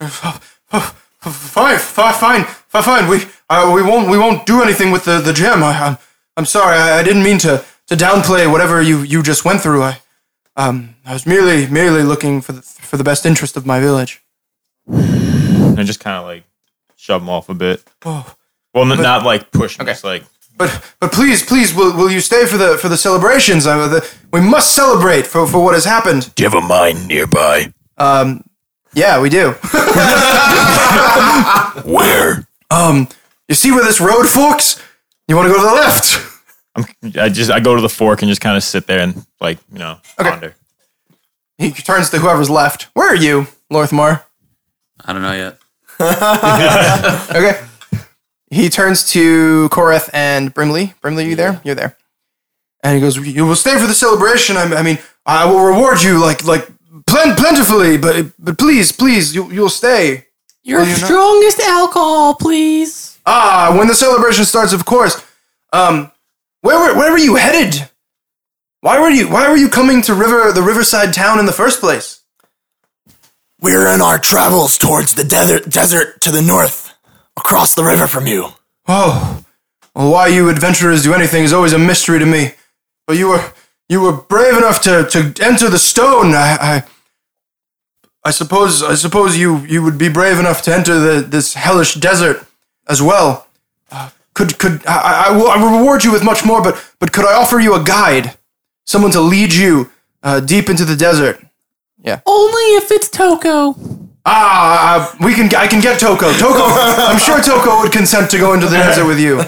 Fine, 1.22 1.78
fine, 1.78 2.14
fine, 2.14 2.44
fine, 2.44 2.82
fine. 2.82 3.08
We 3.08 3.22
uh, 3.50 3.72
we 3.74 3.82
won't 3.82 4.08
we 4.08 4.16
won't 4.16 4.46
do 4.46 4.62
anything 4.62 4.90
with 4.90 5.04
the 5.04 5.20
the 5.20 5.32
gem. 5.32 5.62
I, 5.62 5.72
I'm 5.78 5.98
I'm 6.36 6.46
sorry. 6.46 6.76
I, 6.78 6.98
I 7.00 7.02
didn't 7.02 7.22
mean 7.22 7.38
to 7.38 7.62
to 7.88 7.94
downplay 7.94 8.50
whatever 8.50 8.80
you 8.80 9.02
you 9.02 9.22
just 9.22 9.44
went 9.44 9.60
through. 9.60 9.82
I 9.82 10.00
um 10.56 10.94
I 11.04 11.12
was 11.12 11.26
merely 11.26 11.66
merely 11.66 12.02
looking 12.04 12.40
for 12.40 12.52
the 12.52 12.62
for 12.62 12.96
the 12.96 13.04
best 13.04 13.26
interest 13.26 13.56
of 13.56 13.66
my 13.66 13.80
village. 13.80 14.22
And 14.88 15.86
just 15.86 16.00
kind 16.00 16.16
of 16.16 16.24
like 16.24 16.44
shove 16.96 17.20
him 17.22 17.28
off 17.28 17.48
a 17.48 17.54
bit. 17.54 17.82
Oh. 18.04 18.34
Well, 18.74 18.90
n- 18.90 19.02
not 19.02 19.24
like 19.24 19.50
push 19.50 19.78
him. 19.78 19.82
Okay. 19.82 19.92
Just 19.92 20.04
like 20.04 20.24
But 20.56 20.94
but 21.00 21.12
please 21.12 21.42
please 21.44 21.74
will 21.74 21.94
will 21.94 22.10
you 22.10 22.20
stay 22.20 22.46
for 22.46 22.56
the 22.56 22.78
for 22.78 22.88
the 22.88 22.96
celebrations? 22.96 23.66
I, 23.66 23.76
the, 23.88 24.10
we 24.32 24.40
must 24.40 24.74
celebrate 24.74 25.26
for 25.26 25.46
for 25.46 25.62
what 25.62 25.74
has 25.74 25.84
happened. 25.84 26.34
Do 26.34 26.42
you 26.42 26.48
have 26.48 26.64
a 26.64 26.66
mine 26.66 27.06
nearby? 27.06 27.72
Um, 27.98 28.42
yeah, 28.94 29.20
we 29.20 29.28
do. 29.28 29.50
Where? 31.84 32.46
Um, 32.70 33.08
you 33.48 33.54
see 33.54 33.72
where 33.72 33.84
this 33.84 34.00
road 34.00 34.28
forks? 34.28 34.80
You 35.26 35.36
want 35.36 35.48
to 35.48 35.54
go 35.54 35.60
to 35.60 35.66
the 35.68 35.74
left? 35.74 36.26
I'm, 36.76 36.84
I 37.20 37.28
just 37.28 37.50
I 37.50 37.60
go 37.60 37.74
to 37.74 37.82
the 37.82 37.88
fork 37.88 38.22
and 38.22 38.28
just 38.28 38.40
kind 38.40 38.56
of 38.56 38.62
sit 38.62 38.86
there 38.86 39.00
and 39.00 39.26
like 39.40 39.58
you 39.72 39.78
know 39.78 39.98
ponder. 40.18 40.54
He 41.58 41.72
turns 41.72 42.10
to 42.10 42.18
whoever's 42.18 42.48
left. 42.48 42.84
Where 42.94 43.08
are 43.08 43.16
you, 43.16 43.46
Lorthmar? 43.72 44.22
I 45.04 45.12
don't 45.12 45.22
know 45.22 45.32
yet. 45.32 45.58
Okay. 47.36 47.60
He 48.50 48.68
turns 48.68 49.08
to 49.12 49.68
Korath 49.70 50.10
and 50.12 50.52
Brimley. 50.52 50.94
Brimley, 51.00 51.28
you 51.28 51.36
there? 51.36 51.60
You're 51.62 51.76
there. 51.76 51.96
And 52.82 52.96
he 52.96 53.00
goes, 53.00 53.16
"You 53.16 53.46
will 53.46 53.54
stay 53.54 53.78
for 53.78 53.86
the 53.86 53.94
celebration. 53.94 54.56
I, 54.56 54.64
I 54.74 54.82
mean, 54.82 54.98
I 55.26 55.44
will 55.44 55.62
reward 55.62 56.02
you 56.02 56.18
like 56.20 56.44
like 56.44 56.68
plen- 57.10 57.36
plentifully, 57.36 57.98
but 57.98 58.32
but 58.38 58.58
please, 58.58 58.92
please, 58.92 59.34
you 59.34 59.50
you'll 59.52 59.68
stay." 59.68 60.26
Your 60.62 60.80
Will 60.80 60.88
you 60.88 60.96
not? 61.00 61.06
strongest 61.06 61.60
alcohol, 61.60 62.34
please. 62.34 63.18
Ah, 63.24 63.74
when 63.76 63.88
the 63.88 63.94
celebration 63.94 64.44
starts, 64.44 64.72
of 64.74 64.84
course. 64.84 65.16
Um, 65.72 66.12
where 66.60 66.78
were 66.78 66.98
where 66.98 67.10
were 67.12 67.18
you 67.18 67.36
headed? 67.36 67.88
Why 68.82 68.98
were 69.00 69.10
you 69.10 69.28
Why 69.28 69.48
were 69.48 69.56
you 69.56 69.68
coming 69.68 70.02
to 70.02 70.14
River 70.14 70.52
the 70.52 70.62
Riverside 70.62 71.14
town 71.14 71.38
in 71.38 71.46
the 71.46 71.52
first 71.52 71.80
place? 71.80 72.20
We're 73.60 73.92
in 73.94 74.00
our 74.00 74.18
travels 74.18 74.78
towards 74.78 75.14
the 75.14 75.24
desert, 75.24 75.68
desert 75.70 76.20
to 76.22 76.30
the 76.30 76.40
north, 76.42 76.94
across 77.36 77.74
the 77.74 77.84
river 77.84 78.06
from 78.06 78.26
you. 78.26 78.48
Oh, 78.88 79.44
well, 79.94 80.10
why 80.10 80.28
you 80.28 80.48
adventurers 80.48 81.02
do 81.02 81.12
anything 81.14 81.44
is 81.44 81.52
always 81.52 81.72
a 81.74 81.78
mystery 81.78 82.18
to 82.18 82.26
me. 82.26 82.52
But 83.06 83.16
you 83.18 83.28
were 83.28 83.52
you 83.88 84.00
were 84.00 84.12
brave 84.12 84.56
enough 84.56 84.80
to, 84.82 85.04
to 85.10 85.34
enter 85.44 85.68
the 85.68 85.78
stone. 85.78 86.34
I, 86.34 86.56
I 86.60 86.84
I 88.24 88.30
suppose 88.30 88.82
I 88.82 88.94
suppose 88.94 89.38
you 89.38 89.58
you 89.60 89.82
would 89.82 89.96
be 89.98 90.08
brave 90.08 90.38
enough 90.38 90.62
to 90.62 90.74
enter 90.74 90.98
the 90.98 91.20
this 91.22 91.54
hellish 91.54 91.94
desert 91.94 92.46
as 92.88 93.00
well. 93.00 93.46
Uh, 93.90 94.10
could 94.34 94.58
could 94.58 94.86
I, 94.86 94.96
I, 94.96 95.28
I 95.28 95.36
will 95.36 95.48
I 95.48 95.56
will 95.56 95.78
reward 95.78 96.04
you 96.04 96.12
with 96.12 96.22
much 96.22 96.44
more, 96.44 96.62
but 96.62 96.76
but 96.98 97.12
could 97.12 97.24
I 97.24 97.34
offer 97.34 97.58
you 97.58 97.74
a 97.74 97.82
guide, 97.82 98.34
someone 98.84 99.10
to 99.12 99.20
lead 99.20 99.54
you 99.54 99.90
uh, 100.22 100.40
deep 100.40 100.68
into 100.68 100.84
the 100.84 100.96
desert? 100.96 101.40
Yeah. 102.02 102.20
Only 102.26 102.76
if 102.76 102.90
it's 102.90 103.08
Toko. 103.08 103.74
Ah, 104.26 105.12
uh, 105.12 105.16
we 105.24 105.34
can 105.34 105.46
I 105.54 105.66
can 105.66 105.80
get 105.80 105.98
Toko. 105.98 106.32
Toko, 106.34 106.64
I'm 107.10 107.18
sure 107.18 107.40
Toko 107.40 107.80
would 107.80 107.92
consent 107.92 108.30
to 108.32 108.38
go 108.38 108.52
into 108.52 108.66
the 108.66 108.76
desert 108.76 109.06
with 109.06 109.18
you. 109.18 109.36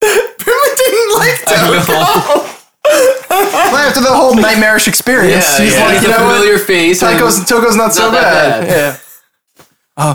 Brimley 0.00 0.72
didn't 0.76 1.14
like 1.14 1.44
that. 1.44 3.14
Well, 3.38 3.76
after 3.88 4.00
the 4.00 4.14
whole 4.14 4.34
nightmarish 4.34 4.88
experience, 4.88 5.56
he's 5.58 5.76
like, 5.78 6.02
you 6.02 6.08
a 6.08 6.10
know 6.10 6.24
what? 6.26 6.36
familiar 6.36 6.58
face. 6.58 7.02
and- 7.02 7.18
Toko's, 7.18 7.44
Toko's 7.44 7.76
not, 7.76 7.92
so 7.92 8.04
Not 8.10 8.12
that 8.20 8.60
bad. 8.66 8.68
Yeah. 8.68 9.64
Uh, 9.96 10.14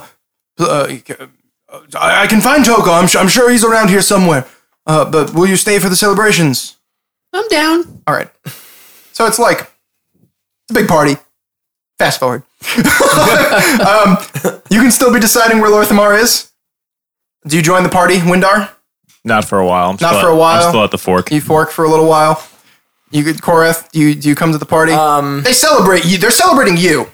uh, 0.59 0.87
I, 1.99 2.23
I 2.23 2.27
can 2.27 2.41
find 2.41 2.63
Toko. 2.63 2.91
I'm, 2.91 3.07
su- 3.07 3.19
I'm 3.19 3.27
sure 3.27 3.49
he's 3.49 3.63
around 3.63 3.89
here 3.89 4.01
somewhere. 4.01 4.45
Uh, 4.85 5.09
but 5.09 5.33
will 5.33 5.47
you 5.47 5.55
stay 5.55 5.79
for 5.79 5.89
the 5.89 5.95
celebrations? 5.95 6.77
I'm 7.33 7.47
down. 7.47 8.01
All 8.07 8.13
right. 8.13 8.29
So 9.13 9.25
it's 9.25 9.39
like 9.39 9.59
it's 9.61 10.71
a 10.71 10.73
big 10.73 10.87
party. 10.87 11.15
Fast 11.97 12.19
forward. 12.19 12.43
um, 13.87 14.17
you 14.69 14.81
can 14.81 14.91
still 14.91 15.13
be 15.13 15.19
deciding 15.19 15.59
where 15.61 15.69
Lorthamar 15.71 16.19
is. 16.21 16.51
Do 17.47 17.55
you 17.55 17.61
join 17.63 17.83
the 17.83 17.89
party, 17.89 18.17
Windar? 18.17 18.69
Not 19.25 19.45
for 19.45 19.59
a 19.59 19.65
while. 19.65 19.89
I'm 19.89 19.97
Not 20.01 20.09
still 20.09 20.21
for 20.21 20.27
at- 20.29 20.33
a 20.33 20.35
while? 20.35 20.63
I'm 20.63 20.69
still 20.71 20.83
at 20.83 20.91
the 20.91 20.97
fork. 20.97 21.31
You 21.31 21.41
fork 21.41 21.71
for 21.71 21.85
a 21.85 21.89
little 21.89 22.07
while. 22.07 22.45
You 23.13 23.23
get 23.23 23.37
Korath. 23.37 23.91
Do 23.91 23.99
you 23.99 24.15
do 24.15 24.27
you 24.27 24.35
come 24.35 24.51
to 24.53 24.57
the 24.57 24.65
party? 24.65 24.91
Um, 24.91 25.43
they 25.43 25.53
celebrate 25.53 26.03
you. 26.03 26.17
They're 26.17 26.31
celebrating 26.31 26.77
you. 26.77 27.07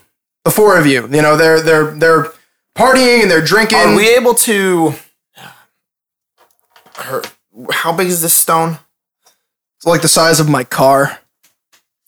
The 0.45 0.51
four 0.51 0.77
of 0.79 0.85
you. 0.85 1.01
You 1.01 1.21
know, 1.21 1.35
they're 1.35 1.61
they're 1.61 1.91
they're 1.91 2.31
partying 2.73 3.21
and 3.21 3.29
they're 3.29 3.43
drinking. 3.43 3.79
are 3.79 3.95
we 3.95 4.07
able 4.15 4.33
to? 4.35 4.93
Her, 6.95 7.21
how 7.71 7.91
big 7.95 8.07
is 8.07 8.21
this 8.21 8.33
stone? 8.33 8.79
It's 9.77 9.85
like 9.85 10.01
the 10.01 10.07
size 10.07 10.39
of 10.39 10.47
my 10.49 10.63
car. 10.63 11.19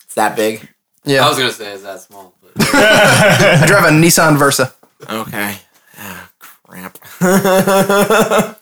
It's 0.06 0.16
that 0.16 0.38
big. 0.38 0.70
Yeah, 1.04 1.26
I 1.26 1.30
was 1.30 1.38
gonna 1.38 1.52
say 1.52 1.74
it's 1.74 1.84
that 1.84 2.00
small. 2.00 2.34
But 2.42 2.52
I 2.74 3.66
drive 3.68 3.84
a 3.86 3.90
Nissan 3.90 4.38
Versa. 4.38 4.74
Okay. 5.10 5.58
Ah, 5.98 6.32
crap. 6.40 6.98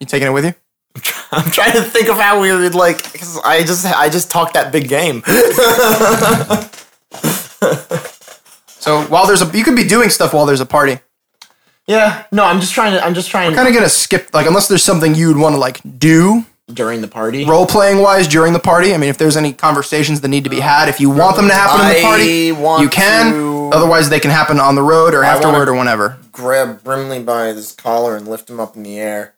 You 0.00 0.06
taking 0.06 0.26
it 0.28 0.32
with 0.32 0.44
you? 0.44 0.54
I'm 1.34 1.50
trying 1.50 1.72
to 1.72 1.82
think 1.82 2.08
of 2.08 2.16
how 2.16 2.40
we 2.40 2.52
would 2.52 2.74
like. 2.74 3.02
Cause 3.02 3.38
I 3.44 3.60
just 3.62 3.84
I 3.86 4.08
just 4.08 4.30
talked 4.30 4.54
that 4.54 4.72
big 4.72 4.88
game. 4.88 5.22
So 8.84 9.02
while 9.04 9.26
there's 9.26 9.40
a, 9.40 9.46
you 9.56 9.64
could 9.64 9.76
be 9.76 9.84
doing 9.84 10.10
stuff 10.10 10.34
while 10.34 10.44
there's 10.44 10.60
a 10.60 10.66
party. 10.66 10.98
yeah. 11.86 12.24
No, 12.30 12.44
I'm 12.44 12.60
just 12.60 12.74
trying 12.74 12.92
to. 12.92 13.02
I'm 13.02 13.14
just 13.14 13.30
trying 13.30 13.48
to 13.50 13.56
Kind 13.56 13.66
of 13.66 13.72
gonna 13.74 13.88
skip 13.88 14.28
like 14.34 14.46
unless 14.46 14.68
there's 14.68 14.82
something 14.82 15.14
you'd 15.14 15.38
want 15.38 15.54
to 15.54 15.58
like 15.58 15.80
do 15.98 16.44
during 16.70 17.00
the 17.00 17.08
party. 17.08 17.46
role 17.46 17.66
playing 17.66 18.02
wise 18.02 18.28
during 18.28 18.52
the 18.52 18.58
party. 18.58 18.92
I 18.92 18.98
mean, 18.98 19.08
if 19.08 19.16
there's 19.16 19.38
any 19.38 19.54
conversations 19.54 20.20
that 20.20 20.28
need 20.28 20.44
to 20.44 20.50
be 20.50 20.60
had, 20.60 20.90
if 20.90 21.00
you 21.00 21.08
want 21.08 21.36
them 21.36 21.48
to 21.48 21.54
happen 21.54 21.80
in 21.86 21.94
the 21.96 22.02
party, 22.02 22.52
want 22.52 22.82
you 22.82 22.90
can. 22.90 23.32
to- 23.32 23.54
Otherwise, 23.72 24.10
they 24.10 24.20
can 24.20 24.30
happen 24.30 24.60
on 24.60 24.74
the 24.74 24.82
road 24.82 25.14
or 25.14 25.24
I 25.24 25.28
afterward 25.28 25.54
wanna- 25.60 25.70
or 25.72 25.74
whenever. 25.78 26.18
Grab 26.30 26.84
Brimley 26.84 27.22
by 27.22 27.46
his 27.46 27.72
collar 27.72 28.16
and 28.16 28.28
lift 28.28 28.50
him 28.50 28.60
up 28.60 28.76
in 28.76 28.82
the 28.82 28.98
air. 29.00 29.34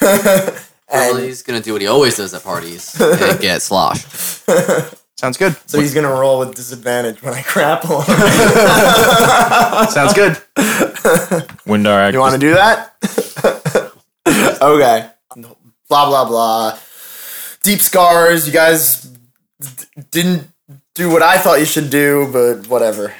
well, 0.90 1.16
he's 1.18 1.42
gonna 1.42 1.60
do 1.60 1.72
what 1.72 1.80
he 1.82 1.88
always 1.88 2.16
does 2.16 2.32
at 2.34 2.42
parties 2.42 2.98
and 3.00 3.40
get 3.40 3.62
sloshed. 3.62 4.06
Sounds 5.18 5.36
good. 5.38 5.56
So 5.66 5.80
he's 5.80 5.94
gonna 5.94 6.10
roll 6.12 6.38
with 6.40 6.54
disadvantage 6.54 7.22
when 7.22 7.32
I 7.34 7.42
grapple 7.42 8.02
him. 8.02 8.16
Sounds 9.90 10.12
good. 10.14 10.34
Windar. 11.66 12.12
You 12.12 12.18
want 12.20 12.34
to 12.34 12.38
do 12.38 12.54
that? 12.54 12.94
okay. 14.62 15.10
Blah 15.88 16.06
blah 16.06 16.24
blah. 16.26 16.78
deep 17.62 17.80
scars. 17.80 18.46
You 18.46 18.52
guys 18.52 19.02
d- 19.60 20.02
didn't 20.10 20.48
do 20.94 21.10
what 21.10 21.22
I 21.22 21.38
thought 21.38 21.60
you 21.60 21.64
should 21.64 21.90
do, 21.90 22.28
but 22.32 22.68
whatever. 22.68 23.14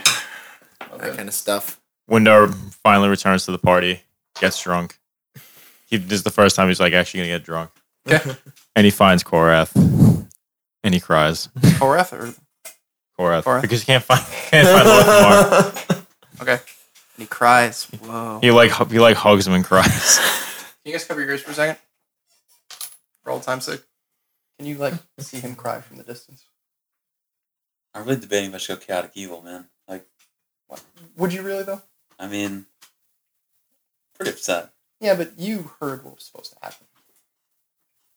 That 0.98 1.16
kind 1.16 1.28
of 1.28 1.34
stuff. 1.34 1.80
Windar 2.10 2.52
finally 2.82 3.08
returns 3.08 3.44
to 3.46 3.52
the 3.52 3.58
party, 3.58 4.00
gets 4.40 4.60
drunk. 4.62 4.98
He, 5.86 5.96
this 5.96 6.18
is 6.18 6.22
the 6.24 6.30
first 6.30 6.56
time 6.56 6.68
he's 6.68 6.80
like 6.80 6.92
actually 6.92 7.20
gonna 7.20 7.32
get 7.38 7.44
drunk. 7.44 7.70
Okay. 8.08 8.36
And 8.74 8.84
he 8.84 8.90
finds 8.90 9.24
Korath, 9.24 9.74
and 10.84 10.94
he 10.94 11.00
cries. 11.00 11.48
Korath 11.78 12.12
or 12.12 12.34
Korath, 13.18 13.44
Korath. 13.44 13.62
because 13.62 13.80
he 13.80 13.86
can't 13.86 14.04
find 14.04 14.20
can't 14.50 14.68
find 14.68 14.86
Lorthamar. 14.86 16.06
okay. 16.42 16.52
And 16.52 16.60
he 17.18 17.26
cries. 17.26 17.84
Whoa. 17.84 18.38
He 18.42 18.50
like 18.50 18.70
hu- 18.70 18.84
he 18.92 18.98
like 19.00 19.16
hugs 19.16 19.46
him 19.46 19.54
and 19.54 19.64
cries. 19.64 20.18
Can 20.84 20.92
you 20.92 20.92
guys 20.92 21.04
cover 21.04 21.20
your 21.20 21.30
ears 21.30 21.42
for 21.42 21.52
a 21.52 21.54
second? 21.54 21.78
For 23.22 23.30
old 23.30 23.42
time's 23.42 23.64
sake. 23.64 23.82
Can 24.58 24.66
you 24.68 24.76
like 24.76 24.94
see 25.18 25.38
him 25.40 25.54
cry 25.54 25.80
from 25.80 25.96
the 25.96 26.04
distance? 26.04 26.44
I'm 27.94 28.04
really 28.04 28.20
debating 28.20 28.50
if 28.50 28.54
I 28.54 28.58
should 28.58 28.78
go 28.78 28.84
chaotic 28.84 29.12
evil, 29.14 29.40
man. 29.42 29.66
Like, 29.88 30.06
what 30.66 30.82
Would 31.16 31.32
you 31.32 31.42
really 31.42 31.62
though? 31.62 31.82
I 32.18 32.28
mean, 32.28 32.66
pretty 34.14 34.32
upset. 34.32 34.70
Yeah, 35.00 35.14
but 35.14 35.38
you 35.38 35.70
heard 35.80 36.04
what 36.04 36.14
was 36.16 36.24
supposed 36.24 36.52
to 36.52 36.58
happen. 36.62 36.86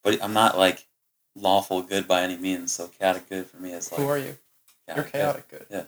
But 0.04 0.24
I'm 0.24 0.34
not 0.34 0.58
like 0.58 0.86
lawful 1.36 1.82
good 1.82 2.08
by 2.08 2.22
any 2.22 2.38
means. 2.38 2.72
So 2.72 2.88
chaotic 2.88 3.30
good 3.30 3.48
for 3.48 3.58
me 3.58 3.74
is 3.74 3.92
like 3.92 4.00
Who 4.02 4.08
are 4.08 4.18
you? 4.18 4.38
You're 4.94 5.04
chaotic 5.04 5.48
good. 5.50 5.60
good. 5.60 5.68
Yeah. 5.70 5.84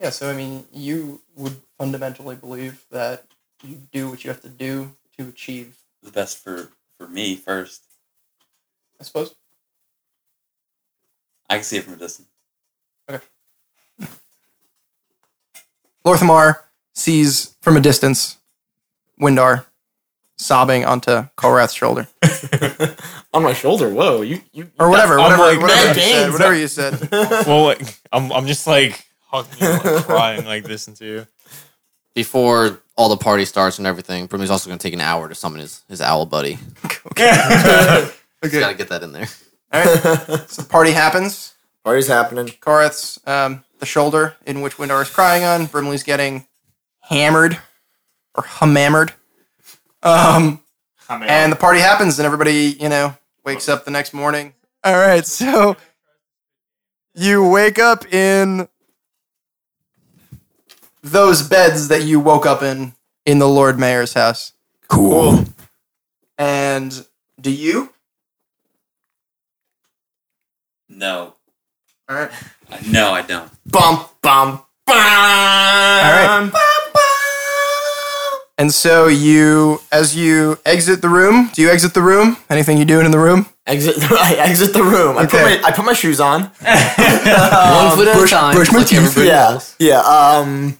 Yeah, 0.00 0.10
so 0.10 0.30
I 0.30 0.34
mean, 0.36 0.66
you 0.72 1.22
would 1.36 1.56
fundamentally 1.78 2.36
believe 2.36 2.84
that 2.90 3.24
you 3.62 3.80
do 3.92 4.10
what 4.10 4.24
you 4.24 4.30
have 4.30 4.42
to 4.42 4.48
do 4.48 4.92
to 5.16 5.28
achieve, 5.28 5.78
The 6.02 6.10
best 6.10 6.36
for 6.38 6.70
for 6.98 7.08
me 7.08 7.36
first. 7.36 7.82
I 9.00 9.04
suppose. 9.04 9.34
I 11.48 11.54
can 11.54 11.64
see 11.64 11.78
it 11.78 11.84
from 11.84 11.94
a 11.94 11.96
distance. 11.96 12.28
Okay. 13.08 13.24
Lorthamar 16.04 16.60
sees 16.92 17.54
from 17.60 17.76
a 17.76 17.80
distance 17.80 18.38
Windar 19.20 19.64
sobbing 20.36 20.84
onto 20.84 21.24
Korath's 21.36 21.72
shoulder. 21.74 22.06
On 23.34 23.42
my 23.42 23.52
shoulder. 23.52 23.90
Whoa, 23.90 24.22
you 24.22 24.40
you 24.52 24.70
Or 24.78 24.88
whatever, 24.88 25.18
whatever, 25.18 25.42
like, 25.42 25.60
whatever, 25.60 25.94
man, 25.94 25.96
you 25.96 26.02
said, 26.02 26.32
whatever 26.32 26.54
you 26.54 26.68
said. 26.68 27.08
well, 27.46 27.64
like, 27.64 27.98
I'm 28.12 28.32
I'm 28.32 28.46
just 28.46 28.66
like 28.66 29.04
hugging 29.26 29.58
you, 29.60 29.68
like, 29.68 30.04
crying, 30.04 30.44
like 30.44 30.64
this 30.64 30.88
into 30.88 31.04
you. 31.04 31.26
Before 32.14 32.80
all 32.96 33.08
the 33.10 33.16
party 33.16 33.44
starts 33.44 33.78
and 33.78 33.86
everything, 33.86 34.26
Brimley's 34.26 34.50
also 34.50 34.68
going 34.68 34.78
to 34.78 34.82
take 34.82 34.94
an 34.94 35.02
hour 35.02 35.28
to 35.28 35.34
summon 35.34 35.60
his, 35.60 35.82
his 35.86 36.00
owl 36.00 36.24
buddy. 36.24 36.58
He's 37.18 38.52
got 38.52 38.70
to 38.70 38.74
get 38.74 38.88
that 38.88 39.02
in 39.02 39.12
there. 39.12 39.28
All 39.72 39.84
right. 39.84 40.44
So 40.48 40.62
the 40.62 40.68
party 40.68 40.92
happens. 40.92 41.54
Party's 41.84 42.08
happening. 42.08 42.46
Korath's 42.46 43.20
um, 43.26 43.64
the 43.80 43.86
shoulder 43.86 44.36
in 44.46 44.62
which 44.62 44.76
Windar 44.76 45.02
is 45.02 45.10
crying 45.10 45.44
on. 45.44 45.66
Brimley's 45.66 46.02
getting 46.02 46.46
hammered 47.00 47.58
or 48.34 48.44
hammered. 48.44 49.12
Um, 50.06 50.60
and 51.08 51.50
the 51.50 51.56
party 51.56 51.80
happens, 51.80 52.18
and 52.18 52.26
everybody, 52.26 52.76
you 52.78 52.88
know, 52.88 53.16
wakes 53.44 53.68
up 53.68 53.84
the 53.84 53.90
next 53.90 54.14
morning. 54.14 54.54
All 54.84 54.94
right, 54.94 55.26
so 55.26 55.76
you 57.14 57.48
wake 57.48 57.78
up 57.80 58.06
in 58.12 58.68
those 61.02 61.42
beds 61.42 61.88
that 61.88 62.04
you 62.04 62.20
woke 62.20 62.46
up 62.46 62.62
in 62.62 62.94
in 63.24 63.40
the 63.40 63.48
Lord 63.48 63.78
Mayor's 63.78 64.14
house. 64.14 64.52
Cool. 64.88 65.44
And 66.38 67.04
do 67.40 67.50
you? 67.50 67.92
No, 70.88 71.34
All 72.08 72.16
right. 72.16 72.30
I, 72.70 72.80
no, 72.88 73.10
I 73.10 73.22
don't. 73.22 73.50
Bum 73.66 74.06
bum 74.22 74.62
bum. 74.86 74.94
All 74.94 74.94
right. 74.94 76.50
And 78.58 78.72
so 78.72 79.06
you, 79.06 79.80
as 79.92 80.16
you 80.16 80.58
exit 80.64 81.02
the 81.02 81.10
room, 81.10 81.50
do 81.52 81.60
you 81.60 81.68
exit 81.70 81.92
the 81.92 82.00
room? 82.00 82.38
Anything 82.48 82.78
you 82.78 82.86
doing 82.86 83.04
in 83.04 83.12
the 83.12 83.18
room? 83.18 83.46
Exit. 83.66 83.96
I 84.10 84.34
exit 84.36 84.72
the 84.72 84.82
room. 84.82 85.18
I 85.18 85.24
Okay. 85.24 85.42
put 85.56 85.62
my 85.62 85.68
I 85.68 85.72
put 85.72 85.84
my 85.84 85.92
shoes 85.92 86.20
on. 86.20 86.42
One 86.42 86.50
foot 87.96 88.08
at 88.08 88.16
brush- 88.16 88.32
a 88.32 88.34
time. 88.34 88.54
brush 88.54 88.72
my 88.72 88.78
like 88.78 88.86
teeth. 88.88 88.98
everybody 88.98 89.26
Yeah, 89.28 89.48
else. 89.50 89.76
yeah. 89.78 90.00
Um, 90.00 90.78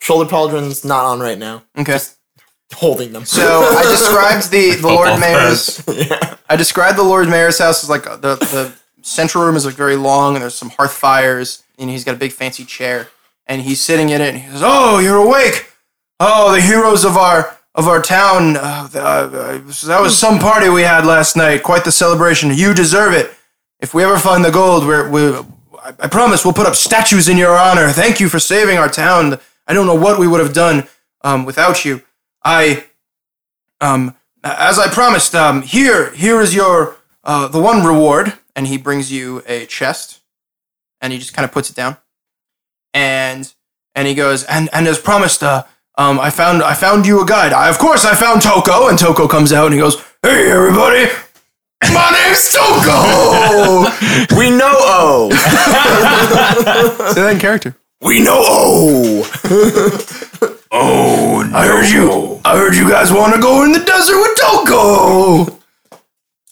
shoulder 0.00 0.28
pauldron's 0.28 0.84
not 0.84 1.04
on 1.04 1.20
right 1.20 1.38
now. 1.38 1.62
Okay. 1.78 1.98
Holding 2.74 3.12
them. 3.12 3.24
So 3.24 3.42
I 3.76 3.82
described 3.88 4.50
the, 4.50 4.72
the 4.76 4.88
Lord 4.88 5.08
Football 5.10 5.20
Mayor's. 5.20 5.82
yeah. 5.88 6.36
I 6.48 6.56
described 6.56 6.98
the 6.98 7.02
Lord 7.04 7.28
Mayor's 7.28 7.58
house 7.58 7.82
as 7.84 7.88
like 7.90 8.06
uh, 8.06 8.16
the 8.16 8.34
the 8.36 8.72
central 9.02 9.44
room 9.44 9.54
is 9.56 9.64
like 9.64 9.74
very 9.76 9.96
long 9.96 10.34
and 10.34 10.42
there's 10.42 10.54
some 10.56 10.70
hearth 10.70 10.92
fires 10.92 11.62
and 11.78 11.88
he's 11.88 12.02
got 12.04 12.14
a 12.16 12.18
big 12.18 12.32
fancy 12.32 12.64
chair 12.64 13.08
and 13.46 13.62
he's 13.62 13.80
sitting 13.80 14.08
in 14.10 14.20
it 14.20 14.28
and 14.34 14.38
he 14.38 14.50
says, 14.50 14.60
"Oh, 14.64 14.98
you're 14.98 15.16
awake! 15.16 15.67
Oh, 16.20 16.52
the 16.52 16.60
heroes 16.60 17.04
of 17.04 17.16
our 17.16 17.56
of 17.74 17.86
our 17.86 18.02
town. 18.02 18.56
Uh, 18.56 18.88
uh, 18.94 19.26
that 19.28 20.00
was 20.00 20.18
some 20.18 20.38
party 20.38 20.68
we 20.68 20.82
had 20.82 21.06
last 21.06 21.36
night. 21.36 21.62
Quite 21.62 21.84
the 21.84 21.92
celebration. 21.92 22.50
You 22.52 22.74
deserve 22.74 23.14
it. 23.14 23.32
If 23.78 23.94
we 23.94 24.02
ever 24.02 24.18
find 24.18 24.44
the 24.44 24.50
gold, 24.50 24.86
we're 24.86 25.08
we. 25.08 25.44
I 25.80 25.94
I 26.00 26.08
promise 26.08 26.44
we'll 26.44 26.54
put 26.54 26.66
up 26.66 26.74
statues 26.74 27.28
in 27.28 27.36
your 27.36 27.56
honor. 27.56 27.90
Thank 27.90 28.18
you 28.18 28.28
for 28.28 28.40
saving 28.40 28.78
our 28.78 28.88
town. 28.88 29.38
I 29.66 29.74
don't 29.74 29.86
know 29.86 29.94
what 29.94 30.18
we 30.18 30.26
would 30.26 30.40
have 30.40 30.52
done 30.52 30.88
um, 31.22 31.44
without 31.44 31.84
you. 31.84 32.02
I 32.44 32.84
um, 33.80 34.16
as 34.42 34.78
I 34.78 34.88
promised, 34.88 35.34
um, 35.34 35.62
here, 35.62 36.10
here 36.14 36.40
is 36.40 36.54
your 36.54 36.96
uh, 37.24 37.48
the 37.48 37.60
one 37.60 37.84
reward, 37.84 38.34
and 38.56 38.66
he 38.66 38.76
brings 38.76 39.12
you 39.12 39.42
a 39.46 39.66
chest, 39.66 40.20
and 41.00 41.12
he 41.12 41.18
just 41.18 41.34
kind 41.34 41.44
of 41.44 41.52
puts 41.52 41.70
it 41.70 41.76
down, 41.76 41.96
and 42.94 43.54
and 43.94 44.08
he 44.08 44.14
goes, 44.14 44.44
and 44.44 44.68
and 44.72 44.86
as 44.86 44.98
promised, 44.98 45.42
uh, 45.42 45.64
um, 45.98 46.18
I 46.20 46.30
found 46.30 46.62
I 46.62 46.74
found 46.74 47.06
you 47.06 47.20
a 47.22 47.26
guide. 47.26 47.52
I, 47.52 47.68
of 47.68 47.78
course, 47.78 48.04
I 48.04 48.14
found 48.14 48.40
Toko, 48.42 48.88
and 48.88 48.98
Toko 48.98 49.28
comes 49.28 49.52
out 49.52 49.66
and 49.66 49.74
he 49.74 49.80
goes, 49.80 49.96
"Hey, 50.22 50.50
everybody." 50.50 51.06
My 51.92 52.10
name's 52.10 52.52
Toko. 52.52 53.86
We 54.38 54.50
know 54.50 54.72
O. 54.74 55.30
Say 57.14 57.22
that 57.22 57.30
in 57.32 57.38
character. 57.38 57.76
We 58.00 58.20
know. 58.20 59.24
Oh. 60.70 61.40
oh 61.40 61.48
no. 61.50 61.56
I 61.56 61.66
heard 61.66 61.88
you. 61.88 62.40
I 62.44 62.56
heard 62.56 62.74
you 62.74 62.88
guys 62.90 63.10
want 63.10 63.34
to 63.34 63.40
go 63.40 63.64
in 63.64 63.72
the 63.72 63.78
desert 63.80 64.18
with 64.18 64.38
Toko. 64.38 65.58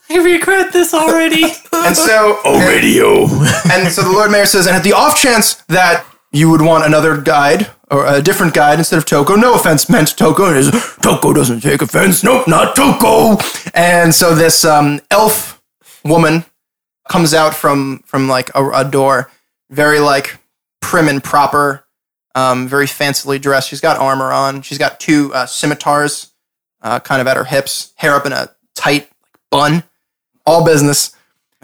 I 0.08 0.16
regret 0.24 0.72
this 0.72 0.94
already. 0.94 1.44
And 1.72 1.94
so, 1.94 2.40
Oh, 2.44 2.58
radio. 2.66 3.24
And 3.70 3.92
so 3.92 4.02
the 4.02 4.10
Lord 4.10 4.30
Mayor 4.30 4.46
says, 4.46 4.66
and 4.66 4.74
at 4.74 4.82
the 4.84 4.94
off 4.94 5.20
chance 5.20 5.54
that 5.68 6.06
you 6.32 6.48
would 6.50 6.62
want 6.62 6.86
another 6.86 7.20
guide 7.20 7.70
or 7.90 8.06
a 8.06 8.20
different 8.20 8.54
guide 8.54 8.78
instead 8.78 8.98
of 8.98 9.04
Toko, 9.04 9.36
no 9.36 9.54
offense 9.54 9.88
meant 9.88 10.08
to 10.08 10.16
Toko, 10.16 10.46
and 10.46 10.56
his 10.56 10.70
Toko 11.02 11.32
doesn't 11.32 11.60
take 11.60 11.82
offense. 11.82 12.24
Nope, 12.24 12.48
not 12.48 12.74
Toko. 12.74 13.38
And 13.74 14.14
so 14.14 14.34
this 14.34 14.64
um, 14.64 15.00
elf 15.10 15.62
woman 16.04 16.44
comes 17.08 17.34
out 17.34 17.54
from 17.54 18.02
from 18.06 18.28
like 18.28 18.50
a, 18.54 18.68
a 18.70 18.84
door, 18.84 19.30
very 19.70 20.00
like 20.00 20.38
prim 20.80 21.08
and 21.08 21.22
proper, 21.22 21.86
um, 22.34 22.68
very 22.68 22.86
fancily 22.86 23.40
dressed. 23.40 23.68
She's 23.68 23.80
got 23.80 23.98
armor 23.98 24.32
on. 24.32 24.62
She's 24.62 24.78
got 24.78 24.98
two 24.98 25.32
uh, 25.34 25.46
scimitars, 25.46 26.32
uh, 26.82 27.00
kind 27.00 27.20
of 27.20 27.26
at 27.26 27.36
her 27.36 27.44
hips, 27.44 27.92
hair 27.96 28.14
up 28.14 28.26
in 28.26 28.32
a 28.32 28.50
tight 28.74 29.08
bun, 29.50 29.84
all 30.44 30.64
business 30.64 31.16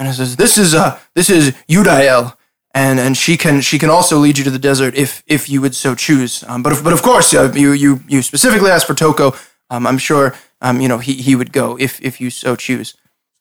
and 0.03 0.09
it 0.09 0.15
says, 0.15 0.37
"This 0.37 0.59
is 0.59 0.75
uh, 0.75 0.99
this 1.15 1.31
is 1.31 1.53
Udael, 1.69 2.37
and 2.75 2.99
and 3.01 3.17
she 3.17 3.37
can 3.37 3.61
she 3.61 3.79
can 3.79 3.91
also 3.91 4.19
lead 4.19 4.39
you 4.39 4.45
to 4.45 4.51
the 4.51 4.59
desert 4.59 4.95
if 4.95 5.23
if 5.27 5.49
you 5.49 5.61
would 5.61 5.75
so 5.75 5.95
choose. 5.95 6.45
Um, 6.49 6.63
but 6.63 6.73
of, 6.73 6.83
but 6.85 6.93
of 6.93 7.03
course, 7.03 7.35
uh, 7.35 7.53
you 7.55 7.73
you 7.73 8.01
you 8.09 8.23
specifically 8.23 8.71
asked 8.71 8.87
for 8.87 8.95
Toko. 8.95 9.35
Um, 9.71 9.87
I'm 9.87 9.99
sure 9.99 10.35
um, 10.61 10.81
you 10.81 10.89
know 10.89 10.99
he 10.99 11.15
he 11.15 11.35
would 11.37 11.53
go 11.53 11.77
if 11.79 12.01
if 12.01 12.21
you 12.21 12.31
so 12.31 12.57
choose. 12.57 12.95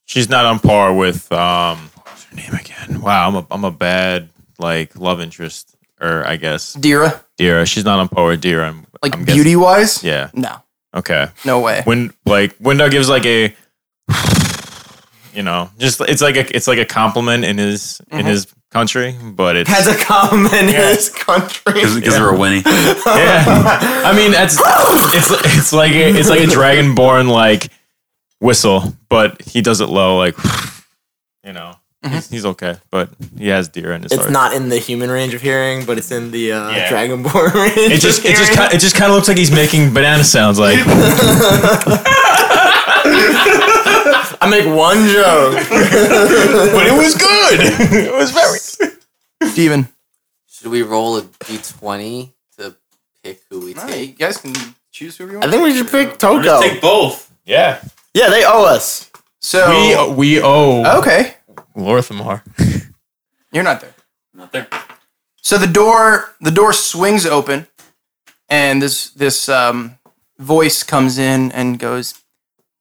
She's 0.05 0.29
not 0.29 0.45
on 0.45 0.59
par 0.59 0.93
with 0.93 1.31
um. 1.31 1.89
What's 2.03 2.23
her 2.25 2.35
name 2.35 2.53
again? 2.53 3.01
Wow, 3.01 3.27
I'm 3.29 3.35
a 3.35 3.47
I'm 3.51 3.63
a 3.63 3.71
bad 3.71 4.29
like 4.59 4.95
love 4.97 5.21
interest, 5.21 5.75
or 6.01 6.25
I 6.27 6.35
guess 6.37 6.73
Dira, 6.73 7.23
Dira. 7.37 7.65
She's 7.65 7.85
not 7.85 7.99
on 7.99 8.09
par 8.09 8.25
with 8.27 8.41
Dira. 8.41 8.67
I'm, 8.67 8.85
like 9.01 9.15
I'm 9.15 9.23
guessing- 9.23 9.35
beauty 9.43 9.55
wise, 9.55 10.03
Yeah. 10.03 10.29
no, 10.33 10.61
Okay. 10.93 11.27
no 11.45 11.59
way. 11.61 11.81
When 11.85 12.13
like 12.25 12.57
Windar 12.59 12.91
gives 12.91 13.07
like 13.09 13.25
a, 13.25 13.55
you 15.33 15.43
know, 15.43 15.69
just 15.77 16.01
it's 16.01 16.21
like 16.21 16.35
a 16.35 16.55
it's 16.55 16.67
like 16.67 16.77
a 16.79 16.85
compliment 16.85 17.45
in 17.45 17.57
his 17.57 18.01
in 18.11 18.25
his 18.25 18.47
country, 18.71 19.15
but 19.21 19.55
it 19.55 19.67
Has 19.67 19.87
a 19.87 19.95
comment 19.95 20.53
in 20.53 20.67
his 20.69 21.09
country. 21.09 21.73
Because 21.73 22.03
they're 22.15 22.29
a 22.29 22.37
Winnie. 22.37 22.61
yeah. 22.65 23.43
I 24.05 24.13
mean, 24.15 24.31
it's 24.33 24.57
it's 25.15 25.57
it's 25.57 25.73
like 25.73 25.91
a, 25.91 26.09
it's 26.17 26.29
like 26.29 26.39
a 26.41 26.45
dragonborn 26.47 27.29
like 27.29 27.67
whistle, 28.39 28.93
but 29.09 29.41
he 29.43 29.61
does 29.61 29.81
it 29.81 29.87
low, 29.89 30.17
like 30.17 30.35
you 31.45 31.53
know. 31.53 31.75
He's, 32.09 32.29
he's 32.31 32.45
okay, 32.47 32.77
but 32.89 33.11
he 33.37 33.49
has 33.49 33.67
deer 33.69 33.91
in 33.93 34.01
his 34.01 34.11
It's 34.11 34.21
heart. 34.21 34.31
not 34.31 34.53
in 34.55 34.69
the 34.69 34.79
human 34.79 35.11
range 35.11 35.35
of 35.35 35.41
hearing, 35.43 35.85
but 35.85 35.99
it's 35.99 36.09
in 36.09 36.31
the 36.31 36.51
uh, 36.51 36.71
Yeah. 36.71 36.89
Dragonborn 36.89 37.53
range. 37.77 37.77
It 37.77 38.01
just 38.01 38.21
of 38.21 38.25
it 38.25 38.29
just 38.37 38.49
hearing. 38.49 38.57
kind 38.57 38.73
it 38.73 38.79
just 38.79 38.95
kind 38.95 39.11
of 39.11 39.15
looks 39.17 39.27
like 39.27 39.37
he's 39.37 39.51
making 39.51 39.93
banana 39.93 40.23
sounds. 40.23 40.57
Like 40.57 40.79
I'm 44.41 44.49
make 44.49 44.65
one 44.65 45.07
joke. 45.07 45.53
but 45.69 46.87
it 46.87 46.97
was 46.97 47.15
good. 47.15 47.59
it 48.07 48.13
was 48.13 48.31
very. 48.31 48.59
Steven. 49.51 49.87
Should 50.47 50.71
we 50.71 50.81
roll 50.81 51.17
a 51.17 51.21
d20 51.21 52.31
to 52.57 52.75
pick 53.23 53.41
who 53.49 53.59
we 53.65 53.75
All 53.75 53.83
right, 53.83 53.91
take? 53.93 54.09
you 54.09 54.15
guys 54.15 54.37
can 54.37 54.53
choose 54.91 55.17
who 55.17 55.27
you 55.27 55.33
want. 55.33 55.45
I 55.45 55.51
think 55.51 55.63
we 55.63 55.75
should 55.75 55.89
pick 55.89 56.09
Just 56.09 56.19
Toko. 56.19 56.61
take 56.61 56.81
both. 56.81 57.31
Yeah. 57.45 57.81
Yeah, 58.13 58.29
they 58.29 58.43
owe 58.45 58.65
us. 58.65 59.09
So 59.39 59.69
We 60.07 60.13
we 60.15 60.41
owe 60.41 60.99
okay, 60.99 61.35
Lorthamar. 61.75 62.41
you're 63.51 63.63
not 63.63 63.81
there. 63.81 63.93
Not 64.33 64.51
there. 64.51 64.67
So 65.41 65.57
the 65.57 65.67
door 65.67 66.35
the 66.41 66.51
door 66.51 66.73
swings 66.73 67.25
open, 67.25 67.65
and 68.49 68.81
this 68.81 69.09
this 69.11 69.49
um, 69.49 69.97
voice 70.37 70.83
comes 70.83 71.17
in 71.17 71.51
and 71.53 71.79
goes, 71.79 72.20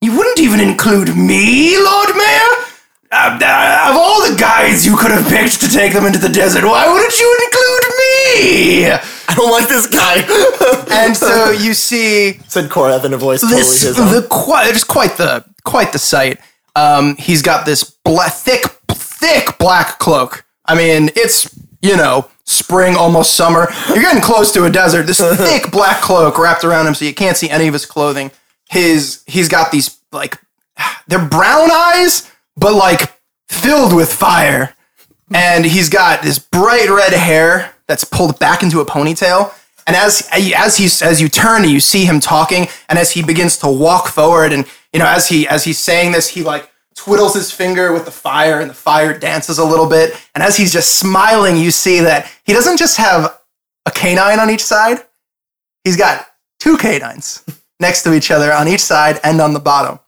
"You 0.01 0.15
wouldn't 0.17 0.39
even 0.39 0.59
include 0.59 1.15
me, 1.15 1.77
Lord 1.77 2.09
Mayor." 2.15 2.65
Uh, 3.13 3.37
uh, 3.43 3.89
of 3.91 3.97
all 3.97 4.21
the 4.29 4.37
guys 4.39 4.85
you 4.85 4.95
could 4.95 5.11
have 5.11 5.27
picked 5.27 5.59
to 5.59 5.67
take 5.69 5.91
them 5.91 6.05
into 6.05 6.17
the 6.17 6.29
desert, 6.29 6.63
why 6.63 6.87
wouldn't 6.91 7.19
you 7.19 7.37
include 7.43 7.85
me? 7.99 8.85
I 9.27 9.33
don't 9.35 9.51
like 9.51 9.67
this 9.67 9.87
guy. 9.87 10.23
And 10.91 11.15
so 11.15 11.51
you 11.65 11.73
see 11.73 12.33
Said 12.47 12.69
Korath 12.69 13.05
in 13.05 13.13
a 13.13 13.17
voice 13.17 13.41
totally 13.41 13.59
this 13.61 13.81
his 13.81 13.99
own. 13.99 14.11
the 14.13 14.27
quite 14.29 14.67
it's 14.69 14.83
quite 14.83 15.17
the 15.17 15.43
quite 15.63 15.93
the 15.93 15.99
sight. 15.99 16.39
Um, 16.75 17.15
he's 17.17 17.41
got 17.41 17.65
this 17.65 17.83
bla- 17.83 18.29
thick 18.29 18.63
thick 18.89 19.57
black 19.57 19.99
cloak. 19.99 20.45
I 20.65 20.75
mean, 20.75 21.09
it's 21.15 21.49
you 21.81 21.95
know 21.97 22.29
spring 22.43 22.95
almost 22.95 23.35
summer. 23.35 23.67
You're 23.89 24.01
getting 24.03 24.21
close 24.21 24.51
to 24.53 24.65
a 24.65 24.69
desert. 24.69 25.05
This 25.07 25.19
thick 25.37 25.71
black 25.71 26.01
cloak 26.01 26.37
wrapped 26.37 26.63
around 26.63 26.87
him, 26.87 26.93
so 26.93 27.05
you 27.05 27.13
can't 27.13 27.37
see 27.37 27.49
any 27.49 27.67
of 27.67 27.73
his 27.73 27.85
clothing. 27.85 28.31
His 28.71 29.21
he's 29.27 29.49
got 29.49 29.71
these 29.73 29.99
like 30.13 30.39
they're 31.07 31.27
brown 31.27 31.69
eyes, 31.69 32.31
but 32.55 32.73
like 32.73 33.19
filled 33.49 33.93
with 33.93 34.11
fire. 34.11 34.75
And 35.33 35.65
he's 35.65 35.89
got 35.89 36.21
this 36.21 36.39
bright 36.39 36.89
red 36.89 37.11
hair 37.11 37.73
that's 37.87 38.05
pulled 38.05 38.39
back 38.39 38.63
into 38.63 38.79
a 38.79 38.85
ponytail. 38.85 39.53
And 39.85 39.95
as 39.97 40.27
as 40.31 40.77
he 40.77 40.85
as 41.05 41.21
you 41.21 41.27
turn 41.27 41.63
and 41.63 41.71
you 41.71 41.81
see 41.81 42.05
him 42.05 42.21
talking, 42.21 42.69
and 42.87 42.97
as 42.97 43.11
he 43.11 43.21
begins 43.21 43.57
to 43.57 43.67
walk 43.67 44.07
forward, 44.07 44.53
and 44.53 44.65
you 44.93 44.99
know 44.99 45.07
as 45.07 45.27
he 45.27 45.45
as 45.49 45.65
he's 45.65 45.79
saying 45.79 46.13
this, 46.13 46.29
he 46.29 46.41
like 46.41 46.71
twiddles 46.95 47.33
his 47.33 47.51
finger 47.51 47.91
with 47.91 48.05
the 48.05 48.11
fire, 48.11 48.61
and 48.61 48.69
the 48.69 48.75
fire 48.75 49.17
dances 49.17 49.57
a 49.57 49.65
little 49.65 49.87
bit. 49.87 50.15
And 50.33 50.41
as 50.41 50.55
he's 50.55 50.71
just 50.71 50.95
smiling, 50.95 51.57
you 51.57 51.71
see 51.71 51.99
that 51.99 52.31
he 52.45 52.53
doesn't 52.53 52.77
just 52.77 52.95
have 52.95 53.37
a 53.85 53.91
canine 53.91 54.39
on 54.39 54.49
each 54.49 54.63
side; 54.63 54.99
he's 55.83 55.97
got 55.97 56.25
two 56.59 56.77
canines 56.77 57.43
next 57.81 58.03
to 58.03 58.13
each 58.13 58.31
other 58.31 58.53
on 58.53 58.67
each 58.67 58.81
side 58.81 59.19
and 59.23 59.41
on 59.41 59.53
the 59.53 59.59
bottom. 59.59 59.99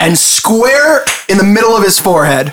And 0.00 0.18
square 0.18 1.04
in 1.28 1.38
the 1.38 1.44
middle 1.44 1.76
of 1.76 1.82
his 1.82 1.98
forehead 1.98 2.52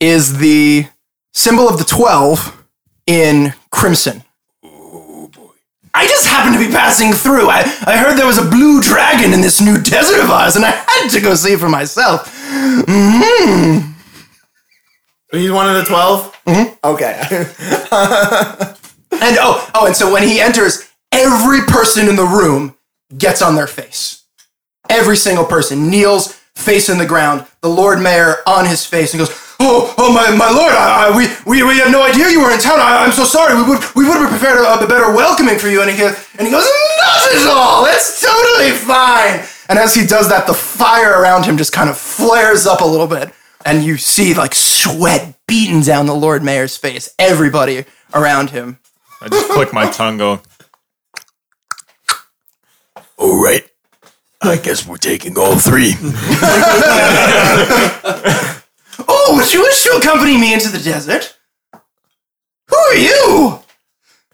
is 0.00 0.38
the 0.38 0.86
symbol 1.32 1.68
of 1.68 1.78
the 1.78 1.84
12 1.84 2.64
in 3.06 3.54
crimson. 3.70 4.24
Oh 4.64 5.30
boy. 5.32 5.50
I 5.94 6.06
just 6.06 6.26
happened 6.26 6.60
to 6.60 6.66
be 6.66 6.72
passing 6.72 7.12
through. 7.12 7.48
I, 7.48 7.60
I 7.86 7.96
heard 7.96 8.18
there 8.18 8.26
was 8.26 8.38
a 8.38 8.50
blue 8.50 8.82
dragon 8.82 9.32
in 9.32 9.40
this 9.40 9.60
new 9.60 9.80
desert 9.80 10.20
of 10.22 10.30
ours, 10.30 10.56
and 10.56 10.64
I 10.64 10.70
had 10.70 11.08
to 11.10 11.20
go 11.20 11.34
see 11.34 11.56
for 11.56 11.68
myself. 11.68 12.34
Mm. 12.86 13.94
He's 15.30 15.50
one 15.50 15.68
of 15.68 15.76
the 15.76 15.84
12? 15.84 16.42
Mm-hmm. 16.46 16.86
Okay. 16.86 18.74
And 19.20 19.36
oh, 19.40 19.68
oh, 19.74 19.86
and 19.86 19.96
so 19.96 20.12
when 20.12 20.22
he 20.22 20.40
enters, 20.40 20.88
every 21.12 21.62
person 21.62 22.08
in 22.08 22.16
the 22.16 22.24
room 22.24 22.76
gets 23.16 23.42
on 23.42 23.54
their 23.54 23.66
face. 23.66 24.24
Every 24.90 25.16
single 25.16 25.44
person 25.44 25.90
kneels, 25.90 26.32
face 26.54 26.88
in 26.88 26.98
the 26.98 27.06
ground. 27.06 27.46
The 27.60 27.68
Lord 27.68 28.00
Mayor 28.00 28.36
on 28.46 28.66
his 28.66 28.84
face 28.86 29.12
and 29.12 29.18
goes, 29.20 29.30
"Oh, 29.60 29.94
oh, 29.98 30.12
my, 30.12 30.34
my 30.36 30.50
Lord, 30.50 30.72
I, 30.72 31.08
I, 31.08 31.16
we, 31.16 31.26
we, 31.46 31.62
we 31.66 31.78
had 31.78 31.92
no 31.92 32.02
idea 32.02 32.28
you 32.30 32.40
were 32.42 32.50
in 32.52 32.58
town. 32.60 32.78
I, 32.80 33.04
I'm 33.04 33.12
so 33.12 33.24
sorry. 33.24 33.54
We 33.56 33.68
would, 33.68 33.82
we 33.94 34.04
would 34.08 34.16
have 34.18 34.30
prepared 34.30 34.58
a, 34.58 34.84
a 34.84 34.86
better 34.88 35.12
welcoming 35.14 35.58
for 35.58 35.68
you." 35.68 35.82
And 35.82 35.90
he, 35.90 35.96
goes- 35.98 36.16
and 36.38 36.46
he 36.46 36.50
goes, 36.52 36.64
"Not 36.64 37.34
at 37.34 37.46
all. 37.48 37.84
It's 37.86 38.20
totally 38.20 38.70
fine." 38.72 39.44
And 39.68 39.78
as 39.78 39.94
he 39.94 40.06
does 40.06 40.30
that, 40.30 40.46
the 40.46 40.54
fire 40.54 41.20
around 41.20 41.44
him 41.44 41.58
just 41.58 41.72
kind 41.72 41.90
of 41.90 41.98
flares 41.98 42.66
up 42.66 42.80
a 42.80 42.86
little 42.86 43.06
bit, 43.06 43.30
and 43.66 43.84
you 43.84 43.98
see 43.98 44.32
like 44.34 44.54
sweat 44.54 45.34
beating 45.46 45.82
down 45.82 46.06
the 46.06 46.14
Lord 46.14 46.42
Mayor's 46.42 46.76
face. 46.76 47.14
Everybody 47.18 47.84
around 48.14 48.50
him. 48.50 48.78
I 49.20 49.28
just 49.28 49.50
click 49.50 49.72
my 49.74 49.90
tongue, 49.90 50.16
go. 50.16 50.40
All 53.18 53.42
right. 53.42 53.68
I 54.40 54.56
guess 54.56 54.86
we're 54.86 54.96
taking 54.96 55.36
all 55.38 55.58
three. 55.58 55.94
Oh, 59.10 59.36
would 59.36 59.52
you 59.52 59.62
wish 59.62 59.82
to 59.84 59.90
accompany 59.96 60.36
me 60.36 60.52
into 60.54 60.68
the 60.70 60.78
desert? 60.78 61.36
Who 61.72 62.76
are 62.76 62.94
you? 62.96 63.60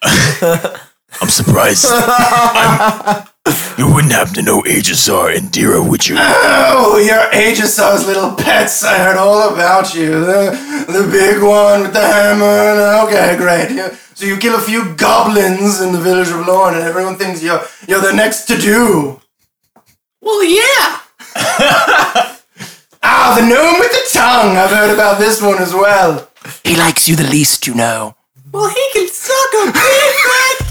I'm 1.20 1.28
surprised. 1.28 1.87
I'm- 1.91 3.26
you 3.76 3.92
wouldn't 3.92 4.12
happen 4.12 4.34
to 4.34 4.42
know 4.42 4.62
Aegisar 4.62 5.36
and 5.36 5.51
Dira, 5.53 5.82
would 5.82 6.09
you? 6.09 6.16
Oh, 6.18 6.97
you're 6.99 7.30
Aegisar's 7.32 8.07
little 8.07 8.32
pets. 8.34 8.82
I 8.82 8.97
heard 8.99 9.16
all 9.18 9.53
about 9.53 9.95
you. 9.95 10.20
The, 10.24 10.86
the 10.88 11.09
big 11.11 11.42
one 11.42 11.82
with 11.82 11.92
the 11.92 12.01
hammer. 12.01 13.07
Okay, 13.07 13.36
great. 13.36 13.70
You- 13.70 13.97
so 14.16 14.24
you 14.26 14.36
kill 14.36 14.55
a 14.55 14.61
few 14.61 14.95
goblins 14.95 15.80
in 15.80 15.90
the 15.92 15.99
village 15.99 16.28
of 16.28 16.47
Lorne, 16.47 16.74
and 16.74 16.84
everyone 16.84 17.16
thinks 17.16 17.42
you're 17.42 17.61
you're 17.88 18.01
the 18.01 18.12
next 18.12 18.45
to 18.45 18.57
do. 18.57 19.20
Well, 20.20 20.45
yeah. 20.45 21.01
Ah, 23.07 23.34
the 23.38 23.42
gnome 23.47 23.78
with 23.80 23.90
the 23.92 24.18
tongue. 24.18 24.57
I've 24.57 24.70
heard 24.70 24.95
about 24.95 25.18
this 25.18 25.42
one 25.42 25.59
as 25.59 25.74
well. 25.74 26.30
He 26.64 26.74
likes 26.74 27.07
you 27.07 27.16
the 27.16 27.28
least, 27.28 27.66
you 27.66 27.74
know. 27.74 28.14
Well, 28.51 28.68
he 28.70 28.88
can 28.95 29.09
suck 29.09 29.53
a 29.62 29.66
big 29.66 29.74
fat 29.74 30.64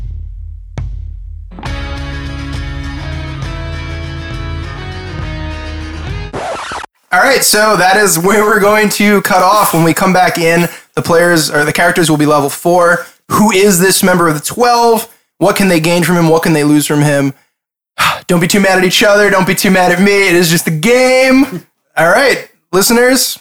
All 7.14 7.20
right, 7.20 7.43
so 7.43 7.78
that 7.78 7.95
is 7.95 8.18
where 8.18 8.43
we're 8.43 8.59
going 8.59 8.89
to 8.89 9.22
cut 9.22 9.43
off. 9.43 9.76
When 9.76 9.84
we 9.84 9.93
come 9.93 10.14
back 10.14 10.39
in, 10.39 10.68
the 10.95 11.01
players 11.03 11.51
or 11.51 11.64
the 11.64 11.72
characters 11.72 12.09
will 12.09 12.18
be 12.18 12.26
level 12.26 12.49
four. 12.49 13.05
Who 13.30 13.51
is 13.51 13.80
this 13.80 14.01
member 14.01 14.28
of 14.28 14.34
the 14.34 14.41
12? 14.41 15.16
What 15.38 15.55
can 15.55 15.68
they 15.68 15.80
gain 15.80 16.03
from 16.03 16.16
him? 16.16 16.28
What 16.28 16.41
can 16.41 16.53
they 16.53 16.64
lose 16.64 16.88
from 16.88 17.03
him? 17.03 17.36
Don't 18.26 18.39
be 18.39 18.47
too 18.47 18.59
mad 18.59 18.80
at 18.80 18.84
each 18.84 19.03
other. 19.03 19.30
Don't 19.30 19.45
be 19.45 19.53
too 19.53 19.70
mad 19.70 19.91
at 19.91 20.01
me. 20.01 20.28
It 20.28 20.36
is 20.36 20.49
just 20.49 20.66
a 20.66 20.72
game. 20.72 21.68
All 21.95 22.09
right, 22.09 22.49
listeners, 22.72 23.38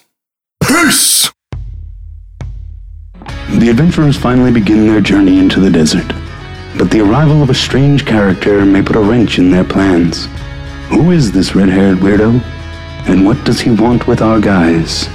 peace. 0.62 1.32
The 3.52 3.70
adventurers 3.70 4.18
finally 4.18 4.52
begin 4.52 4.86
their 4.86 5.00
journey 5.00 5.38
into 5.38 5.60
the 5.60 5.70
desert. 5.70 6.08
But 6.76 6.90
the 6.90 7.00
arrival 7.00 7.42
of 7.42 7.48
a 7.48 7.54
strange 7.54 8.04
character 8.04 8.66
may 8.66 8.82
put 8.82 8.96
a 8.96 9.00
wrench 9.00 9.38
in 9.38 9.50
their 9.50 9.64
plans. 9.64 10.26
Who 10.90 11.10
is 11.10 11.32
this 11.32 11.54
red 11.54 11.70
haired 11.70 12.00
weirdo? 12.00 12.61
And 13.09 13.26
what 13.26 13.42
does 13.44 13.61
he 13.61 13.70
want 13.70 14.07
with 14.07 14.22
our 14.22 14.40
guys? 14.40 15.07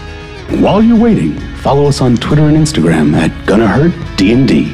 While 0.61 0.81
you're 0.81 0.99
waiting, 0.99 1.37
follow 1.57 1.87
us 1.87 2.01
on 2.01 2.15
Twitter 2.15 2.43
and 2.43 2.57
Instagram 2.57 3.13
at 3.15 3.31
GonnaHurtDND. 3.47 4.73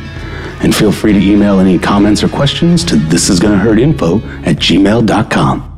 And 0.64 0.74
feel 0.74 0.92
free 0.92 1.14
to 1.14 1.20
email 1.20 1.60
any 1.60 1.78
comments 1.78 2.24
or 2.24 2.30
questions 2.30 2.84
to 2.86 2.96
thisisgonnahurtinfo 2.96 4.46
at 4.48 4.58
gmail.com. 4.58 5.73